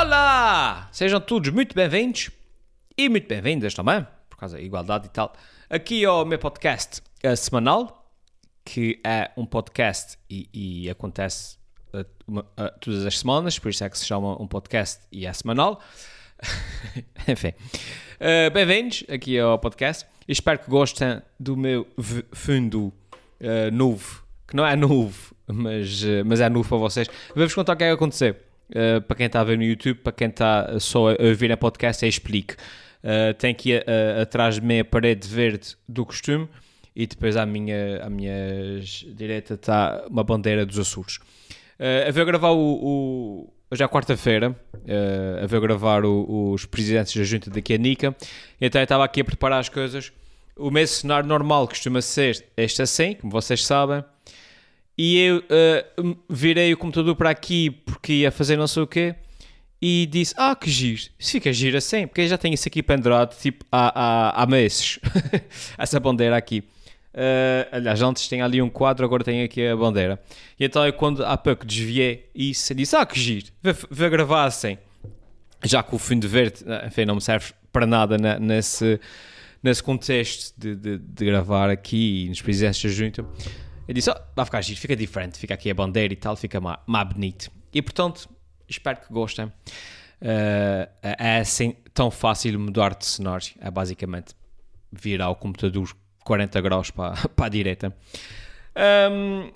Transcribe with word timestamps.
Olá! 0.00 0.88
Sejam 0.92 1.20
todos 1.20 1.50
muito 1.50 1.74
bem-vindos 1.74 2.30
e 2.96 3.08
muito 3.08 3.26
bem-vindas 3.26 3.74
também, 3.74 4.06
por 4.30 4.36
causa 4.36 4.56
da 4.56 4.62
igualdade 4.62 5.06
e 5.06 5.08
tal, 5.08 5.34
aqui 5.68 6.04
ao 6.04 6.24
meu 6.24 6.38
podcast 6.38 7.02
uh, 7.24 7.36
semanal, 7.36 8.08
que 8.64 9.00
é 9.02 9.32
um 9.36 9.44
podcast 9.44 10.16
e, 10.30 10.48
e 10.54 10.88
acontece 10.88 11.58
uh, 11.92 12.06
uma, 12.28 12.42
uh, 12.42 12.78
todas 12.80 13.04
as 13.04 13.18
semanas, 13.18 13.58
por 13.58 13.70
isso 13.70 13.82
é 13.82 13.90
que 13.90 13.98
se 13.98 14.06
chama 14.06 14.40
um 14.40 14.46
podcast 14.46 15.00
e 15.10 15.26
é 15.26 15.32
semanal. 15.32 15.82
Enfim, 17.26 17.52
bem-vindos 18.54 19.02
aqui 19.08 19.36
ao 19.36 19.58
podcast. 19.58 20.06
Espero 20.28 20.60
que 20.60 20.70
gostem 20.70 21.20
do 21.40 21.56
meu 21.56 21.88
fundo 22.32 22.92
novo, 23.72 24.22
que 24.46 24.54
não 24.54 24.64
é 24.64 24.76
novo, 24.76 25.34
mas, 25.48 26.04
mas 26.24 26.40
é 26.40 26.48
novo 26.48 26.68
para 26.68 26.78
vocês. 26.78 27.08
Vou-vos 27.34 27.52
contar 27.52 27.72
o 27.72 27.76
que 27.76 27.82
é 27.82 27.88
que 27.88 27.94
aconteceu. 27.94 28.47
Uh, 28.70 29.00
para 29.02 29.16
quem 29.16 29.26
está 29.26 29.40
a 29.40 29.44
ver 29.44 29.56
no 29.56 29.64
YouTube, 29.64 29.98
para 29.98 30.12
quem 30.12 30.28
está 30.28 30.78
só 30.78 31.10
a 31.10 31.16
ouvir 31.20 31.50
a 31.50 31.56
podcast, 31.56 32.04
é 32.04 32.08
explique. 32.08 32.54
Uh, 33.02 33.32
tem 33.34 33.52
aqui 33.52 33.74
uh, 33.74 34.22
atrás 34.22 34.56
de 34.56 34.60
mim 34.60 34.80
a 34.80 34.84
parede 34.84 35.26
verde 35.28 35.76
do 35.88 36.04
costume 36.04 36.48
e 36.94 37.06
depois 37.06 37.36
à 37.36 37.46
minha, 37.46 38.02
à 38.02 38.10
minha 38.10 38.80
direita 39.14 39.54
está 39.54 40.04
uma 40.10 40.24
bandeira 40.24 40.66
dos 40.66 40.78
Açores. 40.78 41.16
Uh, 41.78 42.08
a 42.08 42.10
ver 42.10 42.26
gravar 42.26 42.50
o, 42.50 42.58
o 42.58 43.52
hoje 43.70 43.84
é 43.84 43.88
quarta-feira, 43.88 44.50
uh, 44.50 45.44
a 45.44 45.46
ver 45.46 45.60
gravar 45.60 46.04
o, 46.04 46.52
os 46.52 46.64
presidentes 46.64 47.16
da 47.16 47.22
junta 47.22 47.50
daqui 47.50 47.74
a 47.74 47.78
Nica, 47.78 48.16
então 48.60 48.80
eu 48.80 48.84
estava 48.84 49.04
aqui 49.04 49.20
a 49.20 49.24
preparar 49.24 49.60
as 49.60 49.68
coisas. 49.68 50.12
O 50.56 50.72
meu 50.72 50.84
cenário 50.88 51.28
normal 51.28 51.68
costuma 51.68 52.02
ser 52.02 52.44
este 52.56 52.82
assim, 52.82 53.14
como 53.14 53.30
vocês 53.30 53.64
sabem, 53.64 54.02
e 54.98 55.16
eu 55.16 55.38
uh, 55.38 56.18
virei 56.28 56.72
o 56.72 56.76
computador 56.76 57.14
para 57.14 57.30
aqui 57.30 57.70
porque 57.70 58.12
ia 58.14 58.32
fazer 58.32 58.56
não 58.56 58.66
sei 58.66 58.82
o 58.82 58.86
quê 58.86 59.14
e 59.80 60.06
disse: 60.10 60.34
Ah, 60.36 60.56
que 60.56 60.68
giro, 60.68 61.02
isso 61.16 61.30
fica 61.30 61.52
giro 61.52 61.78
assim, 61.78 62.06
porque 62.06 62.22
eu 62.22 62.26
já 62.28 62.36
tenho 62.36 62.54
isso 62.54 62.66
aqui 62.66 62.82
pendurado 62.82 63.36
tipo 63.38 63.64
há, 63.70 63.92
há, 63.94 64.42
há 64.42 64.46
meses, 64.46 64.98
essa 65.78 66.00
bandeira 66.00 66.36
aqui. 66.36 66.64
Uh, 67.14 67.66
aliás, 67.72 68.02
antes 68.02 68.28
tinha 68.28 68.44
ali 68.44 68.60
um 68.60 68.68
quadro, 68.68 69.04
agora 69.04 69.24
tenho 69.24 69.44
aqui 69.44 69.66
a 69.66 69.76
bandeira. 69.76 70.20
E 70.58 70.64
então 70.64 70.84
eu, 70.84 70.92
quando 70.92 71.24
há 71.24 71.36
pouco 71.36 71.64
desviei 71.64 72.28
isso, 72.34 72.74
disse: 72.74 72.96
Ah, 72.96 73.06
que 73.06 73.18
giro, 73.18 73.46
vou, 73.90 74.10
gravar 74.10 74.44
assim. 74.44 74.78
Já 75.64 75.82
que 75.82 75.94
o 75.94 75.98
fundo 75.98 76.28
verde, 76.28 76.64
enfim, 76.86 77.04
não 77.04 77.16
me 77.16 77.20
serve 77.20 77.52
para 77.72 77.86
nada 77.86 78.16
nesse, 78.38 79.00
nesse 79.60 79.82
contexto 79.82 80.54
de, 80.56 80.76
de, 80.76 80.98
de 80.98 81.24
gravar 81.24 81.70
aqui 81.70 82.26
nos 82.28 82.40
presidentes 82.40 82.92
junta. 82.92 83.24
Eu 83.88 83.94
disse, 83.94 84.10
oh, 84.10 84.16
vai 84.36 84.44
ficar 84.44 84.60
giro, 84.60 84.78
fica 84.78 84.94
diferente, 84.94 85.38
fica 85.38 85.54
aqui 85.54 85.70
a 85.70 85.74
bandeira 85.74 86.12
e 86.12 86.16
tal, 86.16 86.36
fica 86.36 86.60
mais 86.60 87.08
bonito. 87.08 87.50
E 87.72 87.80
portanto, 87.80 88.28
espero 88.68 89.00
que 89.00 89.10
gostem. 89.10 89.46
Uh, 89.46 90.88
é 91.02 91.38
assim 91.38 91.74
tão 91.94 92.10
fácil 92.10 92.60
mudar 92.60 92.94
de 92.94 93.06
cenário, 93.06 93.46
é 93.60 93.70
basicamente 93.70 94.34
virar 94.92 95.30
o 95.30 95.34
computador 95.34 95.88
40 96.24 96.60
graus 96.60 96.90
para, 96.90 97.14
para 97.34 97.46
a 97.46 97.48
direita. 97.48 97.96
Um, 99.10 99.50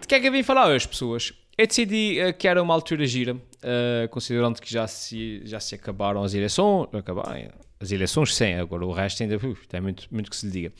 de 0.00 0.08
que 0.08 0.14
é 0.16 0.20
que 0.20 0.26
eu 0.26 0.32
vim 0.32 0.42
falar 0.42 0.68
hoje, 0.68 0.88
pessoas? 0.88 1.32
Eu 1.56 1.66
decidi 1.66 2.18
uh, 2.20 2.34
que 2.34 2.48
era 2.48 2.60
uma 2.60 2.74
altura 2.74 3.06
gira, 3.06 3.34
uh, 3.34 4.08
considerando 4.10 4.60
que 4.60 4.70
já 4.72 4.86
se, 4.86 5.42
já 5.44 5.60
se 5.60 5.74
acabaram 5.76 6.24
as 6.24 6.34
eleições, 6.34 6.88
acabaram, 6.92 7.50
as 7.80 7.92
eleições 7.92 8.34
sim, 8.34 8.54
agora 8.54 8.84
o 8.84 8.92
resto 8.92 9.22
ainda 9.22 9.36
uh, 9.36 9.56
tem 9.68 9.80
muito, 9.80 10.06
muito 10.10 10.30
que 10.30 10.36
se 10.36 10.46
lhe 10.46 10.52
diga. 10.52 10.72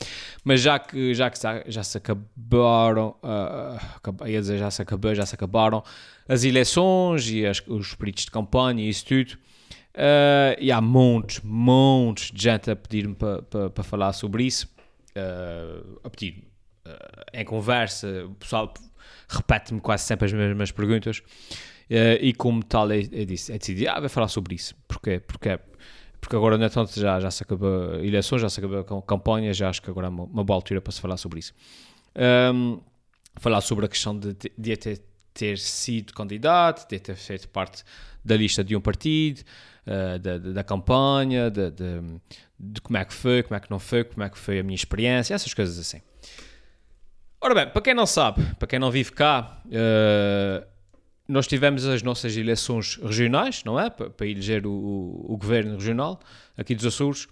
Mas 0.45 0.61
já 0.61 0.79
que 0.79 1.15
já, 1.15 1.31
que 1.31 1.39
já, 1.67 1.83
se 1.83 1.97
acabaram, 1.97 3.15
uh, 3.23 4.27
ia 4.27 4.41
dizer 4.41 4.59
já 4.59 4.71
se 4.71 4.83
acabou, 4.83 5.15
já 5.15 5.25
se 5.25 5.35
acabaram 5.35 5.83
as 6.29 6.45
eleições 6.45 7.31
e 7.31 7.47
as, 7.47 7.63
os 7.67 7.95
peritos 7.95 8.25
de 8.25 8.31
campanha 8.31 8.83
e 8.83 8.89
isso 8.89 9.07
tudo, 9.07 9.33
uh, 9.95 10.59
e 10.59 10.73
há 10.73 10.81
montes, 10.81 11.41
montes 11.45 12.33
de 12.33 12.43
gente 12.43 12.71
a 12.71 12.77
pedir-me 12.77 13.15
para 13.15 13.43
pa, 13.43 13.71
pa 13.71 13.83
falar 13.83 14.13
sobre 14.13 14.45
isso, 14.45 14.69
uh, 15.17 16.01
a 16.03 16.11
pedir 16.11 16.45
em 17.35 17.45
conversa, 17.45 18.25
o 18.25 18.35
pessoal 18.37 18.73
repete-me 19.29 19.79
quase 19.79 20.05
sempre 20.05 20.25
as 20.25 20.33
mesmas 20.33 20.73
perguntas. 20.73 21.23
e 22.19 22.33
como 22.33 22.65
tal, 22.65 22.91
eu, 22.91 23.07
eu 23.13 23.27
disse, 23.27 23.53
eu 23.53 23.59
decidi, 23.59 23.87
ah, 23.87 24.01
vou 24.01 24.09
falar 24.09 24.29
sobre 24.29 24.55
isso. 24.55 24.75
Porquê? 24.89 25.21
Porque 25.21 25.51
porque 26.21 26.37
agora 26.37 26.59
não 26.59 26.67
é 26.67 26.69
tanto, 26.69 26.99
já, 26.99 27.21
já 27.21 27.31
se 27.31 27.43
acabou 27.43 27.95
eleições, 27.97 28.43
já 28.43 28.49
se 28.49 28.61
acabou 28.61 28.81
a 28.81 29.03
campanha, 29.03 29.53
já 29.53 29.69
acho 29.69 29.81
que 29.81 29.91
agora 29.91 30.07
é 30.07 30.11
uma, 30.11 30.25
uma 30.25 30.45
boa 30.45 30.57
altura 30.57 30.81
para 30.81 30.93
se 30.93 31.01
falar 31.01 31.17
sobre 31.17 31.41
isso. 31.41 31.55
Um, 32.55 32.81
falar 33.37 33.61
sobre 33.61 33.87
a 33.87 33.89
questão 33.89 34.19
de, 34.19 34.35
de, 34.35 34.53
de 34.59 34.77
ter, 34.77 35.01
ter, 35.33 35.59
sido 35.59 36.13
candidato, 36.13 36.89
de 36.89 36.99
ter 36.99 37.15
feito 37.15 37.49
parte 37.49 37.85
da 38.25 38.37
lista 38.37 38.65
de 38.65 38.75
um 38.75 38.81
partido, 38.81 39.43
uh, 39.87 40.19
da, 40.19 40.39
da, 40.39 40.65
campanha, 40.65 41.51
de, 41.51 41.71
de, 41.71 42.81
como 42.83 42.97
é 42.97 43.05
que 43.05 43.15
foi, 43.15 43.43
como 43.43 43.57
é 43.57 43.61
que 43.61 43.71
não 43.71 43.79
foi, 43.79 44.05
como 44.05 44.23
é 44.25 44.29
que 44.29 44.39
foi 44.39 44.59
a 44.59 44.63
minha 44.63 44.75
experiência, 44.75 45.35
essas 45.35 45.55
coisas 45.55 45.79
assim. 45.79 46.03
Ora 47.41 47.55
bem, 47.55 47.69
para 47.69 47.81
quem 47.81 47.95
não 47.95 48.07
sabe, 48.07 48.45
para 48.57 48.67
quem 48.67 48.81
não 48.81 48.91
vive 48.91 49.13
cá, 49.13 49.63
uh, 49.67 50.67
nós 51.29 51.47
tivemos 51.47 51.87
as 51.87 52.03
nossas 52.03 52.35
eleições 52.37 52.97
regionais, 52.97 53.63
não 53.63 53.79
é? 53.79 53.91
Para, 53.91 54.09
para 54.09 54.27
eleger 54.27 54.67
o, 54.67 55.27
o, 55.29 55.37
governo 55.37 55.75
regional 55.75 56.19
aqui 56.57 56.75
dos 56.75 56.87
Açores. 56.87 57.25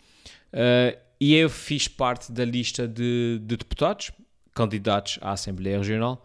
Uh, 0.53 0.97
e 1.19 1.35
eu 1.35 1.49
fiz 1.49 1.89
parte 1.89 2.31
da 2.31 2.45
lista 2.45 2.87
de, 2.87 3.41
de 3.43 3.57
deputados, 3.57 4.13
candidatos 4.55 5.19
à 5.23 5.33
Assembleia 5.33 5.79
Regional, 5.79 6.23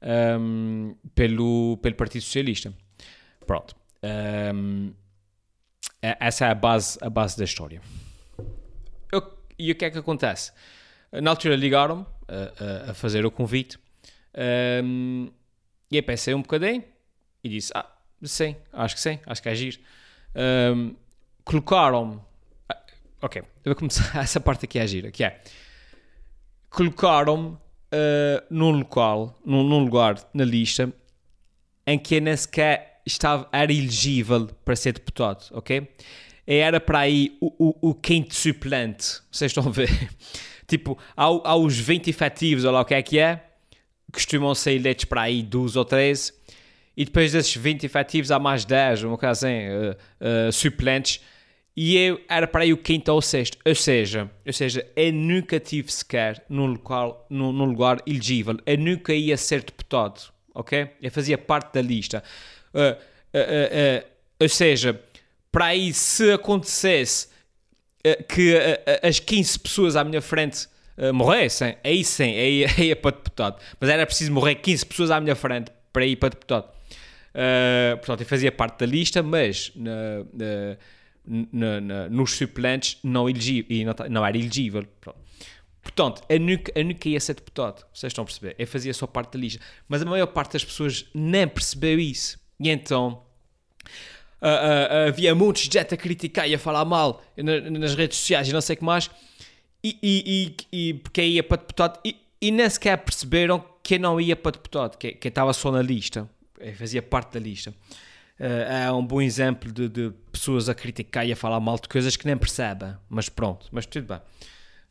um, 0.00 0.08
ehm, 0.08 1.10
pelo, 1.14 1.76
pelo 1.82 1.94
Partido 1.94 2.22
Socialista. 2.22 2.72
Pronto. 3.46 3.76
Um, 4.02 4.08
ehm, 4.08 4.90
é, 6.00 6.16
essa 6.18 6.46
é 6.46 6.50
a 6.50 6.54
base, 6.54 6.98
a 7.02 7.10
base 7.10 7.36
da 7.36 7.44
história. 7.44 7.82
Eu, 9.12 9.36
e 9.58 9.70
o 9.70 9.74
que 9.74 9.84
é 9.84 9.90
que 9.90 9.98
acontece? 9.98 10.50
Na 11.12 11.30
altura 11.30 11.54
ligaram-me 11.54 12.06
a, 12.26 12.88
a, 12.88 12.90
a, 12.92 12.94
fazer 12.94 13.26
o 13.26 13.30
convite 13.30 13.76
um, 13.76 15.26
ehm, 15.26 15.32
e 15.90 15.98
eu 15.98 16.02
pensei 16.02 16.32
um 16.32 16.40
bocadinho 16.40 16.82
e 17.42 17.48
disse: 17.48 17.72
Ah, 17.74 17.90
sim, 18.22 18.56
acho 18.72 18.94
que 18.94 19.00
sim, 19.00 19.18
acho 19.26 19.42
que 19.42 19.48
é 19.48 19.54
giro. 19.54 19.78
Um, 20.34 20.94
Colocaram-me. 21.44 22.20
Ah, 22.68 22.80
ok, 23.20 23.42
eu 23.42 23.46
vou 23.72 23.74
começar 23.74 24.16
essa 24.22 24.40
parte 24.40 24.64
aqui 24.64 24.78
é 24.78 24.86
gira, 24.86 25.10
que 25.10 25.24
é 25.24 25.40
colocaram-me 26.72 27.48
uh, 27.48 27.58
num 28.50 28.70
local, 28.70 29.38
num, 29.44 29.62
num, 29.62 29.84
lugar 29.84 30.16
na 30.32 30.44
lista 30.44 30.92
em 31.86 31.98
que 31.98 32.20
nem 32.20 32.36
sequer 32.36 33.02
estava, 33.04 33.48
era 33.52 33.72
elegível 33.72 34.46
para 34.64 34.74
ser 34.74 34.92
deputado, 34.92 35.44
ok? 35.52 35.86
Era 36.46 36.80
para 36.80 37.00
aí 37.00 37.36
o, 37.40 37.52
o, 37.58 37.90
o 37.90 37.94
quinto 37.94 38.34
suplente, 38.34 39.20
vocês 39.30 39.50
estão 39.50 39.66
a 39.66 39.70
ver? 39.70 39.90
tipo, 40.66 40.98
ao, 41.16 41.46
aos 41.46 41.76
20 41.76 42.08
efetivos, 42.08 42.64
olha 42.64 42.72
lá 42.72 42.80
o 42.80 42.84
que 42.84 42.94
é 42.94 43.02
que 43.02 43.18
é, 43.18 43.44
costumam 44.12 44.54
ser 44.54 44.72
eleitos 44.72 45.04
para 45.04 45.22
aí 45.22 45.42
12 45.42 45.78
ou 45.78 45.84
13 45.84 46.32
e 46.96 47.04
depois 47.04 47.32
desses 47.32 47.54
20 47.56 47.84
efetivos 47.84 48.30
há 48.30 48.38
mais 48.38 48.64
10, 48.64 49.04
uma 49.04 49.16
coisa 49.16 49.32
assim, 49.32 49.68
uh, 49.68 50.48
uh, 50.48 50.52
suplentes, 50.52 51.20
e 51.74 51.96
eu 51.96 52.20
era 52.28 52.46
para 52.46 52.64
aí 52.64 52.72
o 52.72 52.76
quinto 52.76 53.10
ou 53.10 53.18
o 53.18 53.22
sexto, 53.22 53.56
ou 53.64 53.74
seja, 53.74 54.30
ou 54.46 54.52
seja, 54.52 54.86
eu 54.94 55.12
nunca 55.12 55.58
tive 55.58 55.90
sequer 55.90 56.44
num, 56.48 56.66
local, 56.66 57.26
num, 57.30 57.50
num 57.50 57.64
lugar 57.64 57.98
elegível, 58.06 58.58
eu 58.66 58.76
nunca 58.76 59.14
ia 59.14 59.36
ser 59.38 59.62
deputado, 59.62 60.30
ok? 60.54 60.90
Eu 61.00 61.10
fazia 61.10 61.38
parte 61.38 61.72
da 61.72 61.80
lista. 61.80 62.22
Uh, 62.74 63.12
ou 64.38 64.48
seja, 64.48 65.00
para 65.50 65.66
aí 65.66 65.94
se 65.94 66.32
acontecesse 66.32 67.28
que 68.28 68.54
as 69.02 69.18
15 69.18 69.58
pessoas 69.60 69.96
à 69.96 70.04
minha 70.04 70.20
frente 70.20 70.68
morressem, 71.14 71.78
aí 71.82 72.04
sim, 72.04 72.36
aí 72.36 72.66
ia 72.78 72.96
para 72.96 73.16
deputado. 73.16 73.62
Mas 73.80 73.88
era 73.88 74.04
preciso 74.04 74.32
morrer 74.32 74.56
15 74.56 74.84
pessoas 74.84 75.10
à 75.10 75.20
minha 75.20 75.36
frente 75.36 75.72
para 75.92 76.04
ir 76.04 76.16
para 76.16 76.30
deputado. 76.30 76.68
Uh, 77.34 77.96
portanto, 77.96 78.20
eu 78.20 78.26
fazia 78.26 78.52
parte 78.52 78.80
da 78.80 78.86
lista, 78.86 79.22
mas 79.22 79.72
na, 79.74 80.24
na, 81.24 81.80
na, 81.80 82.08
nos 82.08 82.32
suplentes 82.32 82.98
não, 83.02 83.28
elegi, 83.28 83.64
e 83.68 83.84
não, 83.84 83.94
não 84.10 84.26
era 84.26 84.36
elegível. 84.36 84.86
Pronto. 85.00 85.18
Portanto, 85.82 86.22
eu 86.28 86.38
nunca, 86.38 86.72
eu 86.74 86.84
nunca 86.84 87.08
ia 87.08 87.20
ser 87.20 87.34
deputado. 87.34 87.84
Vocês 87.92 88.10
estão 88.10 88.22
a 88.22 88.24
perceber? 88.24 88.54
Eu 88.58 88.66
fazia 88.66 88.94
só 88.94 89.06
parte 89.06 89.32
da 89.32 89.38
lista. 89.38 89.60
Mas 89.88 90.00
a 90.02 90.04
maior 90.04 90.26
parte 90.26 90.52
das 90.52 90.64
pessoas 90.64 91.06
nem 91.12 91.46
percebeu 91.48 91.98
isso. 91.98 92.38
E 92.60 92.70
então. 92.70 93.24
Uh, 94.40 94.46
uh, 94.46 95.08
havia 95.08 95.34
muitos 95.34 95.62
gente 95.62 95.94
a 95.94 95.96
criticar 95.96 96.48
e 96.48 96.54
a 96.54 96.58
falar 96.58 96.84
mal 96.84 97.22
nas 97.36 97.94
redes 97.94 98.18
sociais 98.18 98.48
e 98.48 98.52
não 98.52 98.60
sei 98.60 98.74
o 98.74 98.76
que 98.78 98.84
mais. 98.84 99.10
E, 99.84 99.98
e, 100.02 100.56
e, 100.72 100.88
e 100.90 100.94
porque 100.94 101.22
ia 101.22 101.42
para 101.42 101.58
deputado. 101.58 101.98
E, 102.04 102.16
e 102.40 102.50
nem 102.50 102.68
sequer 102.68 102.98
perceberam 102.98 103.64
que 103.82 103.98
não 103.98 104.20
ia 104.20 104.36
para 104.36 104.52
deputado, 104.52 104.96
que, 104.96 105.12
que 105.12 105.28
estava 105.28 105.52
só 105.52 105.70
na 105.72 105.82
lista. 105.82 106.28
Eh, 106.62 106.72
fazia 106.72 107.02
parte 107.02 107.34
da 107.34 107.40
lista. 107.40 107.74
Uh, 108.40 108.86
é 108.86 108.92
um 108.92 109.04
bom 109.04 109.20
exemplo 109.20 109.70
de, 109.70 109.88
de, 109.88 110.12
pessoas 110.30 110.68
a 110.68 110.74
criticar 110.74 111.26
e 111.26 111.32
a 111.32 111.36
falar 111.36 111.60
mal 111.60 111.78
de 111.78 111.88
coisas 111.88 112.16
que 112.16 112.26
nem 112.26 112.36
percebem, 112.36 112.94
mas 113.08 113.28
pronto, 113.28 113.66
mas 113.70 113.84
tudo 113.84 114.06
bem. 114.06 114.18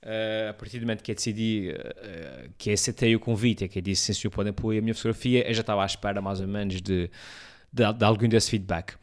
Uh, 0.03 0.49
a 0.49 0.53
partir 0.53 0.79
do 0.79 0.81
momento 0.83 1.03
que 1.03 1.11
eu 1.11 1.15
decidi 1.15 1.73
uh, 1.73 2.49
que 2.57 2.71
aceitei 2.71 3.15
o 3.15 3.19
convite, 3.19 3.67
que 3.67 3.79
eu 3.79 3.81
disse 3.81 4.13
sim, 4.13 4.13
senhor, 4.13 4.31
podem 4.31 4.53
pôr 4.53 4.77
a 4.77 4.81
minha 4.81 4.93
fotografia, 4.93 5.47
eu 5.47 5.53
já 5.53 5.61
estava 5.61 5.83
à 5.83 5.85
espera 5.85 6.21
mais 6.21 6.39
ou 6.39 6.47
menos 6.47 6.81
de, 6.81 7.09
de, 7.73 7.93
de 7.93 8.05
algum 8.05 8.27
desse 8.27 8.49
feedback. 8.49 8.93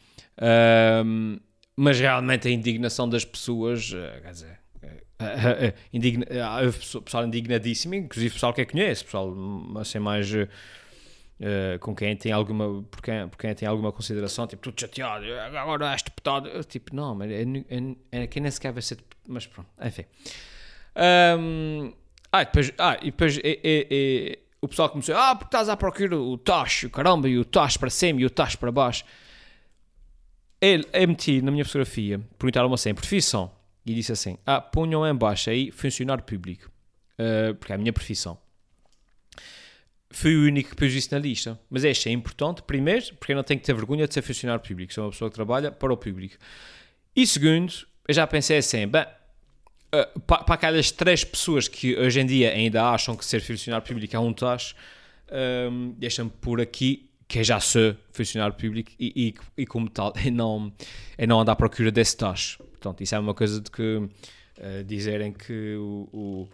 Um, 1.04 1.38
mas 1.76 1.98
realmente 2.00 2.48
a 2.48 2.50
indignação 2.50 3.08
das 3.08 3.24
pessoas, 3.24 3.90
quer 4.22 4.32
dizer, 4.32 4.58
indigna, 5.92 6.26
pessoal 7.04 7.26
indignadíssimo, 7.26 7.94
inclusive 7.94 8.34
pessoal 8.34 8.52
que 8.52 8.60
eu 8.60 8.66
conheço, 8.66 9.04
pessoal 9.04 9.36
assim 9.78 9.98
mais 9.98 10.28
Uh, 11.40 11.78
com 11.78 11.94
quem 11.94 12.16
tem 12.16 12.32
alguma 12.32 12.82
por 12.90 13.00
quem, 13.00 13.28
por 13.28 13.38
quem 13.38 13.54
tem 13.54 13.68
alguma 13.68 13.92
consideração, 13.92 14.44
tipo, 14.48 14.60
tudo 14.60 14.80
chateado, 14.80 15.24
agora 15.56 15.92
és 15.92 16.02
deputado, 16.02 16.64
tipo, 16.64 16.96
não, 16.96 17.14
mas 17.14 17.30
é, 17.30 17.42
é, 17.42 18.22
é, 18.22 18.26
quem 18.26 18.42
nem 18.42 18.50
sequer 18.50 18.72
vai 18.72 18.82
ser 18.82 18.98
mas 19.28 19.46
pronto, 19.46 19.68
enfim. 19.80 20.04
Um, 21.38 21.92
ah, 22.32 22.42
depois, 22.42 22.72
ah, 22.76 22.98
e 23.00 23.12
depois 23.12 23.38
o 24.60 24.66
pessoal 24.66 24.88
começou, 24.88 25.14
ah, 25.16 25.36
porque 25.36 25.46
estás 25.48 25.68
a 25.68 25.76
procurar 25.76 26.16
o 26.16 26.36
tacho, 26.36 26.90
caramba, 26.90 27.28
e 27.28 27.38
o 27.38 27.44
tacho 27.44 27.78
para 27.78 27.90
cima 27.90 28.20
e 28.20 28.24
o 28.24 28.30
tacho 28.30 28.58
para 28.58 28.72
baixo. 28.72 29.04
Ele, 30.60 30.84
eu 30.92 31.06
meti 31.06 31.40
na 31.40 31.52
minha 31.52 31.64
fotografia, 31.64 32.20
perguntaram-me 32.36 32.74
assim, 32.74 32.92
profissão, 32.92 33.52
e 33.86 33.94
disse 33.94 34.10
assim, 34.10 34.36
ah, 34.44 34.60
ponham 34.60 35.06
em 35.06 35.14
baixo 35.14 35.50
aí 35.50 35.70
funcionário 35.70 36.24
público, 36.24 36.68
uh, 37.14 37.54
porque 37.54 37.72
é 37.72 37.76
a 37.76 37.78
minha 37.78 37.92
profissão 37.92 38.36
fui 40.10 40.36
o 40.36 40.46
único 40.46 40.70
que 40.70 40.76
pôs 40.76 40.92
isso 40.94 41.08
na 41.12 41.18
lista. 41.18 41.58
Mas 41.68 41.84
é, 41.84 41.90
é 41.90 42.12
importante, 42.12 42.62
primeiro, 42.62 43.14
porque 43.16 43.32
eu 43.32 43.36
não 43.36 43.42
tenho 43.42 43.60
que 43.60 43.66
ter 43.66 43.74
vergonha 43.74 44.06
de 44.06 44.14
ser 44.14 44.22
funcionário 44.22 44.62
público, 44.62 44.92
sou 44.92 45.04
uma 45.04 45.10
pessoa 45.10 45.30
que 45.30 45.34
trabalha 45.34 45.70
para 45.70 45.92
o 45.92 45.96
público. 45.96 46.36
E 47.14 47.26
segundo, 47.26 47.72
eu 48.06 48.14
já 48.14 48.26
pensei 48.26 48.58
assim, 48.58 48.86
bem, 48.86 49.02
uh, 49.02 50.20
para, 50.20 50.44
para, 50.44 50.54
aquelas 50.54 50.90
três 50.90 51.24
pessoas 51.24 51.68
que 51.68 51.96
hoje 51.96 52.20
em 52.20 52.26
dia 52.26 52.52
ainda 52.52 52.84
acham 52.84 53.16
que 53.16 53.24
ser 53.24 53.40
funcionário 53.40 53.86
público 53.86 54.14
é 54.14 54.18
um 54.18 54.32
tacho, 54.32 54.74
um, 55.70 55.94
deixa-me 55.98 56.30
por 56.30 56.60
aqui 56.60 57.10
que 57.26 57.40
eu 57.40 57.44
já 57.44 57.60
sou 57.60 57.94
funcionário 58.10 58.54
público 58.54 58.90
e, 58.98 59.34
e, 59.56 59.62
e 59.62 59.66
como 59.66 59.90
tal, 59.90 60.14
eu 60.24 60.32
não, 60.32 60.72
não 61.26 61.40
ando 61.40 61.50
à 61.50 61.56
procura 61.56 61.90
desse 61.90 62.16
tacho. 62.16 62.58
Portanto, 62.58 63.02
isso 63.02 63.14
é 63.14 63.18
uma 63.18 63.34
coisa 63.34 63.60
de 63.60 63.70
que 63.70 63.82
uh, 63.82 64.84
dizerem 64.86 65.32
que 65.32 65.74
o 65.76 66.48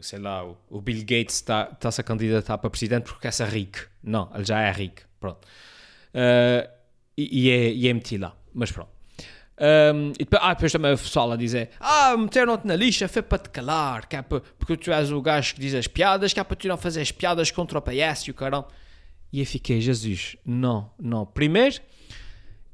sei 0.00 0.18
lá, 0.18 0.44
o 0.44 0.80
Bill 0.80 1.00
Gates 1.00 1.36
está-se 1.36 1.76
tá 1.78 1.88
a 1.88 2.04
candidatar 2.04 2.58
para 2.58 2.70
presidente 2.70 3.04
porque 3.04 3.22
quer 3.22 3.32
ser 3.32 3.48
rico. 3.48 3.78
Não, 4.02 4.30
ele 4.34 4.44
já 4.44 4.60
é 4.60 4.70
rico. 4.72 5.02
Pronto. 5.20 5.46
Uh, 6.14 6.68
e, 7.16 7.46
e, 7.46 7.50
é, 7.50 7.72
e 7.72 7.88
é 7.88 7.92
metido 7.92 8.22
lá. 8.22 8.36
Mas 8.54 8.70
pronto. 8.70 8.90
Um, 9.60 10.10
e 10.10 10.18
depois, 10.18 10.40
ah, 10.40 10.54
depois 10.54 10.70
também 10.70 10.92
o 10.92 10.98
pessoal 10.98 11.32
a 11.32 11.36
dizer: 11.36 11.70
Ah, 11.80 12.16
meteram-te 12.16 12.66
na 12.66 12.76
lixa 12.76 13.08
foi 13.08 13.22
para 13.22 13.38
te 13.38 13.50
calar, 13.50 14.06
que 14.06 14.14
é 14.14 14.22
para, 14.22 14.40
porque 14.40 14.76
tu 14.76 14.92
és 14.92 15.10
o 15.10 15.20
gajo 15.20 15.54
que 15.54 15.60
diz 15.60 15.74
as 15.74 15.88
piadas, 15.88 16.32
que 16.32 16.38
é 16.38 16.44
para 16.44 16.56
tu 16.56 16.68
não 16.68 16.76
fazer 16.76 17.00
as 17.00 17.10
piadas 17.10 17.50
contra 17.50 17.78
o 17.78 17.82
PS 17.82 18.28
e 18.28 18.30
o 18.30 18.34
carão. 18.34 18.64
E 19.32 19.40
eu 19.40 19.46
fiquei, 19.46 19.80
Jesus, 19.80 20.36
não, 20.46 20.90
não. 20.98 21.26
Primeiro, 21.26 21.80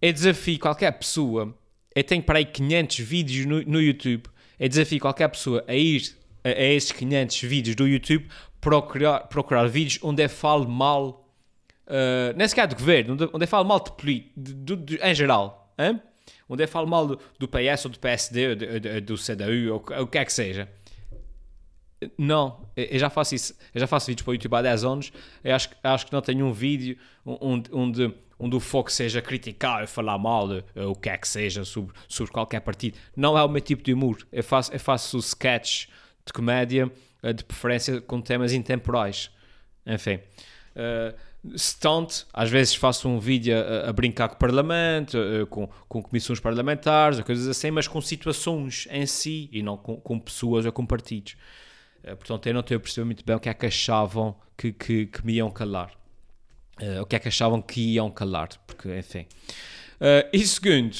é 0.00 0.12
desafio 0.12 0.58
qualquer 0.58 0.93
pessoa. 0.93 1.56
Eu 1.94 2.05
tenho 2.05 2.23
para 2.23 2.38
aí 2.38 2.44
500 2.44 2.99
vídeos 2.99 3.47
no, 3.47 3.62
no 3.62 3.81
YouTube. 3.81 4.25
É 4.58 4.69
desafio 4.69 5.00
qualquer 5.00 5.29
pessoa 5.29 5.64
a 5.67 5.75
ir 5.75 6.14
a, 6.44 6.50
esses 6.50 6.93
500 6.93 7.41
vídeos 7.43 7.75
do 7.75 7.88
YouTube 7.88 8.29
procurar, 8.61 9.20
procurar 9.20 9.67
vídeos 9.67 9.99
onde 10.02 10.23
é 10.23 10.29
falo 10.29 10.69
mal, 10.69 11.29
uh, 11.87 12.37
nem 12.37 12.46
sequer 12.46 12.69
do 12.69 12.76
governo, 12.76 13.31
onde, 13.32 13.44
é 13.44 13.46
falo 13.46 13.67
mal 13.67 13.81
de 13.81 13.93
político, 13.93 14.32
em 15.02 15.14
geral, 15.14 15.75
hein? 15.79 16.00
onde 16.49 16.62
é 16.62 16.67
falo 16.67 16.87
mal 16.87 17.06
do, 17.06 17.19
do 17.38 17.49
PS 17.49 17.87
ou 17.87 17.91
do 17.91 17.99
PSD 17.99 18.49
ou 18.49 18.56
do, 18.56 19.00
do 19.00 19.14
CDU 19.17 19.73
ou 19.73 20.02
o 20.02 20.06
que 20.06 20.19
é 20.19 20.25
que 20.25 20.32
seja. 20.32 20.69
Não, 22.19 22.69
eu 22.76 22.99
já 22.99 23.08
faço 23.08 23.35
isso, 23.35 23.56
eu 23.75 23.81
já 23.81 23.87
faço 23.87 24.08
vídeos 24.08 24.25
para 24.25 24.32
o 24.32 24.35
YouTube 24.35 24.55
há 24.55 24.62
10 24.62 24.85
anos, 24.85 25.12
eu 25.43 25.55
acho, 25.55 25.70
acho 25.82 26.06
que 26.06 26.12
não 26.12 26.20
tenho 26.20 26.44
um 26.44 26.52
vídeo 26.52 26.99
onde, 27.25 27.70
onde, 27.73 28.14
onde 28.38 28.56
o 28.56 28.61
foco 28.61 28.93
seja 28.93 29.23
criticar 29.23 29.87
falar 29.87 30.19
mal 30.19 30.49
o 30.75 30.94
que 30.94 31.08
é 31.08 31.17
que 31.17 31.26
seja 31.26 31.64
sobre, 31.64 31.94
sobre 32.06 32.31
qualquer 32.31 32.61
partido. 32.61 32.99
Não 33.17 33.38
é 33.38 33.43
o 33.43 33.49
meu 33.49 33.62
tipo 33.62 33.82
de 33.82 33.94
humor, 33.94 34.19
eu 34.31 34.44
faço, 34.44 34.73
eu 34.73 34.81
faço 34.81 35.19
sketches 35.19 35.88
de 36.26 36.32
comédia, 36.32 36.91
eh, 37.23 37.32
de 37.32 37.44
preferência 37.44 38.00
com 38.00 38.21
temas 38.21 38.53
intemporais. 38.53 39.31
Enfim. 39.87 40.21
Uh, 40.75 41.15
stunt, 41.56 42.25
às 42.32 42.50
vezes 42.50 42.75
faço 42.75 43.09
um 43.09 43.21
vídeo 43.21 43.55
a, 43.56 43.91
a 43.91 43.93
brincar 43.93 44.29
com 44.29 44.35
o 44.35 44.38
Parlamento, 44.38 45.19
uh, 45.19 45.47
com, 45.47 45.69
com 45.87 46.03
comissões 46.03 46.41
parlamentares, 46.41 47.21
coisas 47.21 47.47
assim, 47.47 47.71
mas 47.71 47.87
com 47.87 48.00
situações 48.00 48.88
em 48.91 49.06
si 49.06 49.49
e 49.53 49.62
não 49.62 49.76
com, 49.76 49.97
com 49.97 50.19
pessoas 50.19 50.65
ou 50.65 50.73
com 50.73 50.87
partidos. 50.87 51.37
Uh, 52.03 52.17
portanto, 52.17 52.47
eu 52.47 52.55
não 52.55 52.61
a 52.61 52.65
perceber 52.65 53.05
muito 53.05 53.25
bem 53.25 53.37
o 53.37 53.41
que 53.41 53.49
é 53.49 53.55
que 53.55 53.67
achavam 53.67 54.35
que, 54.56 54.73
que, 54.73 55.06
que 55.06 55.25
me 55.25 55.35
iam 55.35 55.50
calar. 55.50 55.93
Uh, 56.81 57.03
o 57.03 57.06
que 57.06 57.15
é 57.15 57.19
que 57.19 57.29
achavam 57.29 57.61
que 57.61 57.81
iam 57.81 58.11
calar, 58.11 58.49
porque, 58.67 58.97
enfim. 58.97 59.26
e 60.32 60.47
segundo, 60.47 60.97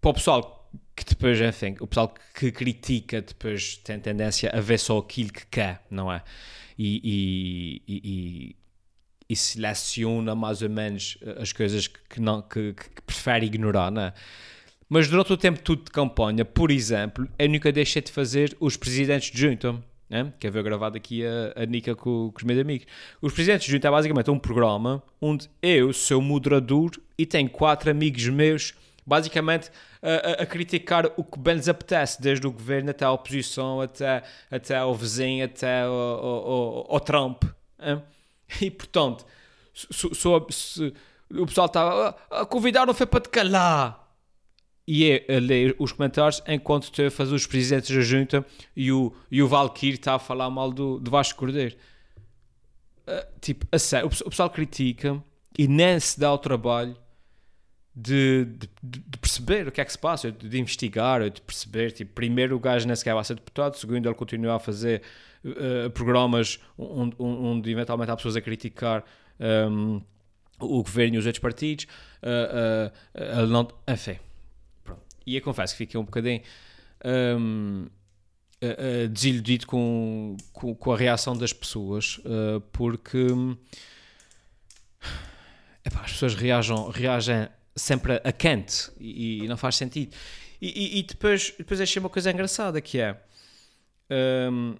para 0.00 0.10
o 0.10 0.14
pessoal 0.14 0.57
que 0.98 1.04
depois, 1.04 1.40
enfim, 1.40 1.76
o 1.80 1.86
pessoal 1.86 2.12
que 2.34 2.50
critica 2.50 3.22
depois 3.22 3.76
tem 3.76 4.00
tendência 4.00 4.50
a 4.50 4.60
ver 4.60 4.78
só 4.78 4.98
aquilo 4.98 5.32
que 5.32 5.46
quer, 5.46 5.80
não 5.88 6.12
é? 6.12 6.22
E, 6.76 7.82
e, 7.86 7.92
e, 8.04 8.56
e 9.28 9.36
seleciona 9.36 10.34
mais 10.34 10.60
ou 10.60 10.68
menos 10.68 11.16
as 11.38 11.52
coisas 11.52 11.86
que, 11.86 12.20
não, 12.20 12.42
que, 12.42 12.74
que 12.74 13.02
prefere 13.02 13.46
ignorar, 13.46 13.92
não 13.92 14.02
é? 14.02 14.12
Mas 14.88 15.08
durante 15.08 15.32
o 15.32 15.36
tempo 15.36 15.60
tudo 15.60 15.84
de 15.84 15.90
campanha, 15.90 16.44
por 16.44 16.70
exemplo, 16.70 17.28
eu 17.38 17.48
nunca 17.48 17.70
deixei 17.70 18.02
de 18.02 18.10
fazer 18.10 18.56
os 18.58 18.76
presidentes 18.76 19.30
de 19.30 19.38
junta, 19.38 19.76
né? 20.08 20.32
que 20.40 20.46
havia 20.46 20.62
gravado 20.62 20.96
aqui 20.96 21.22
a, 21.24 21.62
a 21.62 21.66
Nica 21.66 21.94
com, 21.94 22.32
com, 22.32 22.38
os 22.38 22.42
meus 22.42 22.58
amigos. 22.58 22.86
Os 23.20 23.32
presidentes 23.32 23.66
de 23.66 23.72
junta 23.72 23.86
é 23.86 23.90
basicamente 23.90 24.30
um 24.30 24.38
programa 24.38 25.02
onde 25.20 25.48
eu 25.62 25.92
sou 25.92 26.20
moderador 26.20 26.90
e 27.16 27.24
tenho 27.26 27.50
quatro 27.50 27.90
amigos 27.90 28.26
meus 28.28 28.74
basicamente 29.08 29.70
a, 30.02 30.42
a, 30.42 30.46
criticar 30.46 31.10
o 31.16 31.24
que 31.24 31.38
bem 31.38 31.54
lhes 31.54 31.68
apetece, 31.68 32.20
desde 32.20 32.46
o 32.46 32.52
governo 32.52 32.90
até 32.90 33.04
a 33.04 33.10
oposição, 33.10 33.80
até, 33.80 34.22
até 34.50 34.76
ao 34.76 34.94
vizinho, 34.94 35.44
até 35.46 35.82
ao, 35.82 37.00
Trump. 37.00 37.44
Hein? 37.80 38.02
E 38.60 38.70
portanto, 38.70 39.26
se, 39.74 40.14
se, 40.14 40.94
o 41.30 41.46
pessoal 41.46 41.66
estava 41.66 42.16
a 42.30 42.46
convidar 42.46 42.86
não 42.86 42.94
foi 42.94 43.06
para 43.06 43.20
te 43.20 43.28
calar. 43.28 44.06
E 44.86 45.10
é 45.10 45.36
a 45.36 45.38
ler 45.38 45.76
os 45.78 45.92
comentários 45.92 46.42
enquanto 46.46 46.84
estou 46.84 47.06
a 47.06 47.10
fazer 47.10 47.34
os 47.34 47.46
presidentes 47.46 47.94
da 47.94 48.00
junta 48.00 48.44
e 48.74 48.90
o, 48.90 49.14
e 49.30 49.42
o 49.42 49.48
Valkyrie 49.48 49.94
está 49.94 50.14
a 50.14 50.18
falar 50.18 50.48
mal 50.48 50.72
do, 50.72 50.98
do 50.98 51.10
Vasco 51.10 51.38
Cordeiro. 51.38 51.76
Uh, 53.06 53.40
tipo, 53.40 53.66
a 53.70 53.78
sério, 53.78 54.08
o, 54.08 54.26
o 54.26 54.30
pessoal 54.30 54.48
critica 54.48 55.22
e 55.58 55.68
nem 55.68 56.00
se 56.00 56.18
dá 56.18 56.32
o 56.32 56.38
trabalho 56.38 56.96
de, 57.94 58.44
de, 58.44 58.68
de, 58.82 59.18
perceber 59.18 59.66
o 59.66 59.72
que 59.72 59.80
é 59.80 59.84
que 59.84 59.90
se 59.90 59.98
passa, 59.98 60.30
de, 60.30 60.58
investigar, 60.58 61.28
de 61.28 61.40
perceber. 61.40 61.90
Tipo, 61.92 62.12
primeiro, 62.14 62.56
o 62.56 62.60
gajo 62.60 62.86
nem 62.86 62.94
sequer 62.94 63.14
vai 63.14 63.24
ser 63.24 63.34
deputado, 63.34 63.76
segundo, 63.76 64.06
ele 64.06 64.14
continua 64.14 64.56
a 64.56 64.58
fazer 64.58 65.02
uh, 65.44 65.90
programas 65.90 66.60
onde, 66.76 67.16
onde, 67.18 67.70
eventualmente 67.70 68.10
há 68.10 68.16
pessoas 68.16 68.36
a 68.36 68.40
criticar 68.40 69.04
um, 69.40 69.96
ehm, 69.96 70.02
o 70.60 70.82
governo 70.82 71.16
e 71.16 71.18
os 71.18 71.26
outros 71.26 71.40
partidos. 71.40 71.86
Uh, 72.22 72.88
uh, 73.18 73.40
ele 73.40 73.52
não. 73.52 73.68
Enfim, 73.88 74.18
pronto. 74.84 75.02
E 75.26 75.36
eu 75.36 75.42
confesso 75.42 75.74
que 75.74 75.78
fiquei 75.78 75.98
um 75.98 76.04
bocadinho. 76.04 76.42
Um, 77.04 77.86
ehm, 78.60 79.08
desiludido 79.12 79.66
com, 79.66 80.36
com, 80.52 80.74
com, 80.74 80.92
a 80.92 80.96
reação 80.96 81.36
das 81.36 81.52
pessoas, 81.52 82.20
porque 82.72 83.28
epá, 85.84 86.00
as 86.00 86.12
pessoas 86.12 86.34
reagem, 86.34 86.76
reagem 86.90 87.48
sempre 87.78 88.20
a 88.24 88.32
quente 88.32 88.90
e, 88.98 89.44
e 89.44 89.48
não 89.48 89.56
faz 89.56 89.76
sentido. 89.76 90.14
E, 90.60 90.66
e, 90.68 90.98
e, 90.98 91.02
depois, 91.02 91.54
depois 91.56 91.80
achei 91.80 92.00
uma 92.00 92.10
coisa 92.10 92.30
engraçada 92.30 92.80
que 92.80 92.98
é 92.98 93.16
um, 94.50 94.76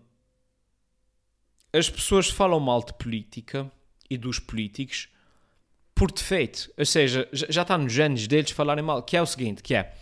as 1.73 1.89
pessoas 1.89 2.29
falam 2.29 2.59
mal 2.59 2.83
de 2.83 2.93
política 2.95 3.71
e 4.11 4.17
dos 4.17 4.39
políticos 4.39 5.09
por 5.95 6.13
defeito, 6.13 6.71
ou 6.79 6.87
seja, 6.87 7.29
já 7.33 7.63
está 7.63 7.77
nos 7.77 7.93
genes 7.93 8.27
deles 8.27 8.53
falarem 8.53 8.85
mal, 8.85 9.03
que 9.03 9.17
é 9.17 9.23
o 9.23 9.27
seguinte, 9.27 9.63
que 9.63 9.75
é 9.75 9.95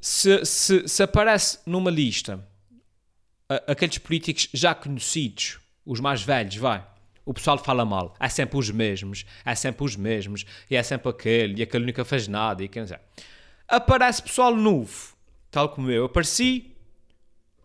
se, 0.00 0.44
se, 0.44 0.88
se 0.88 1.02
aparece 1.02 1.60
numa 1.64 1.90
lista 1.90 2.46
aqueles 3.66 3.98
políticos 3.98 4.48
já 4.52 4.74
conhecidos, 4.74 5.58
os 5.84 6.00
mais 6.00 6.22
velhos, 6.22 6.56
vai, 6.56 6.86
o 7.24 7.32
pessoal 7.32 7.58
fala 7.58 7.84
mal. 7.84 8.14
É 8.18 8.28
sempre 8.28 8.58
os 8.58 8.70
mesmos, 8.70 9.24
é 9.44 9.54
sempre 9.54 9.84
os 9.84 9.96
mesmos, 9.96 10.44
e 10.70 10.76
é 10.76 10.82
sempre 10.82 11.08
aquele, 11.08 11.60
e 11.60 11.62
aquele 11.62 11.86
nunca 11.86 12.04
fez 12.04 12.28
nada, 12.28 12.62
e 12.62 12.68
quem 12.68 12.82
dizer. 12.82 13.00
Aparece 13.68 14.22
pessoal 14.22 14.54
novo, 14.54 15.14
tal 15.50 15.68
como 15.68 15.90
eu. 15.90 16.06
Apareci, 16.06 16.72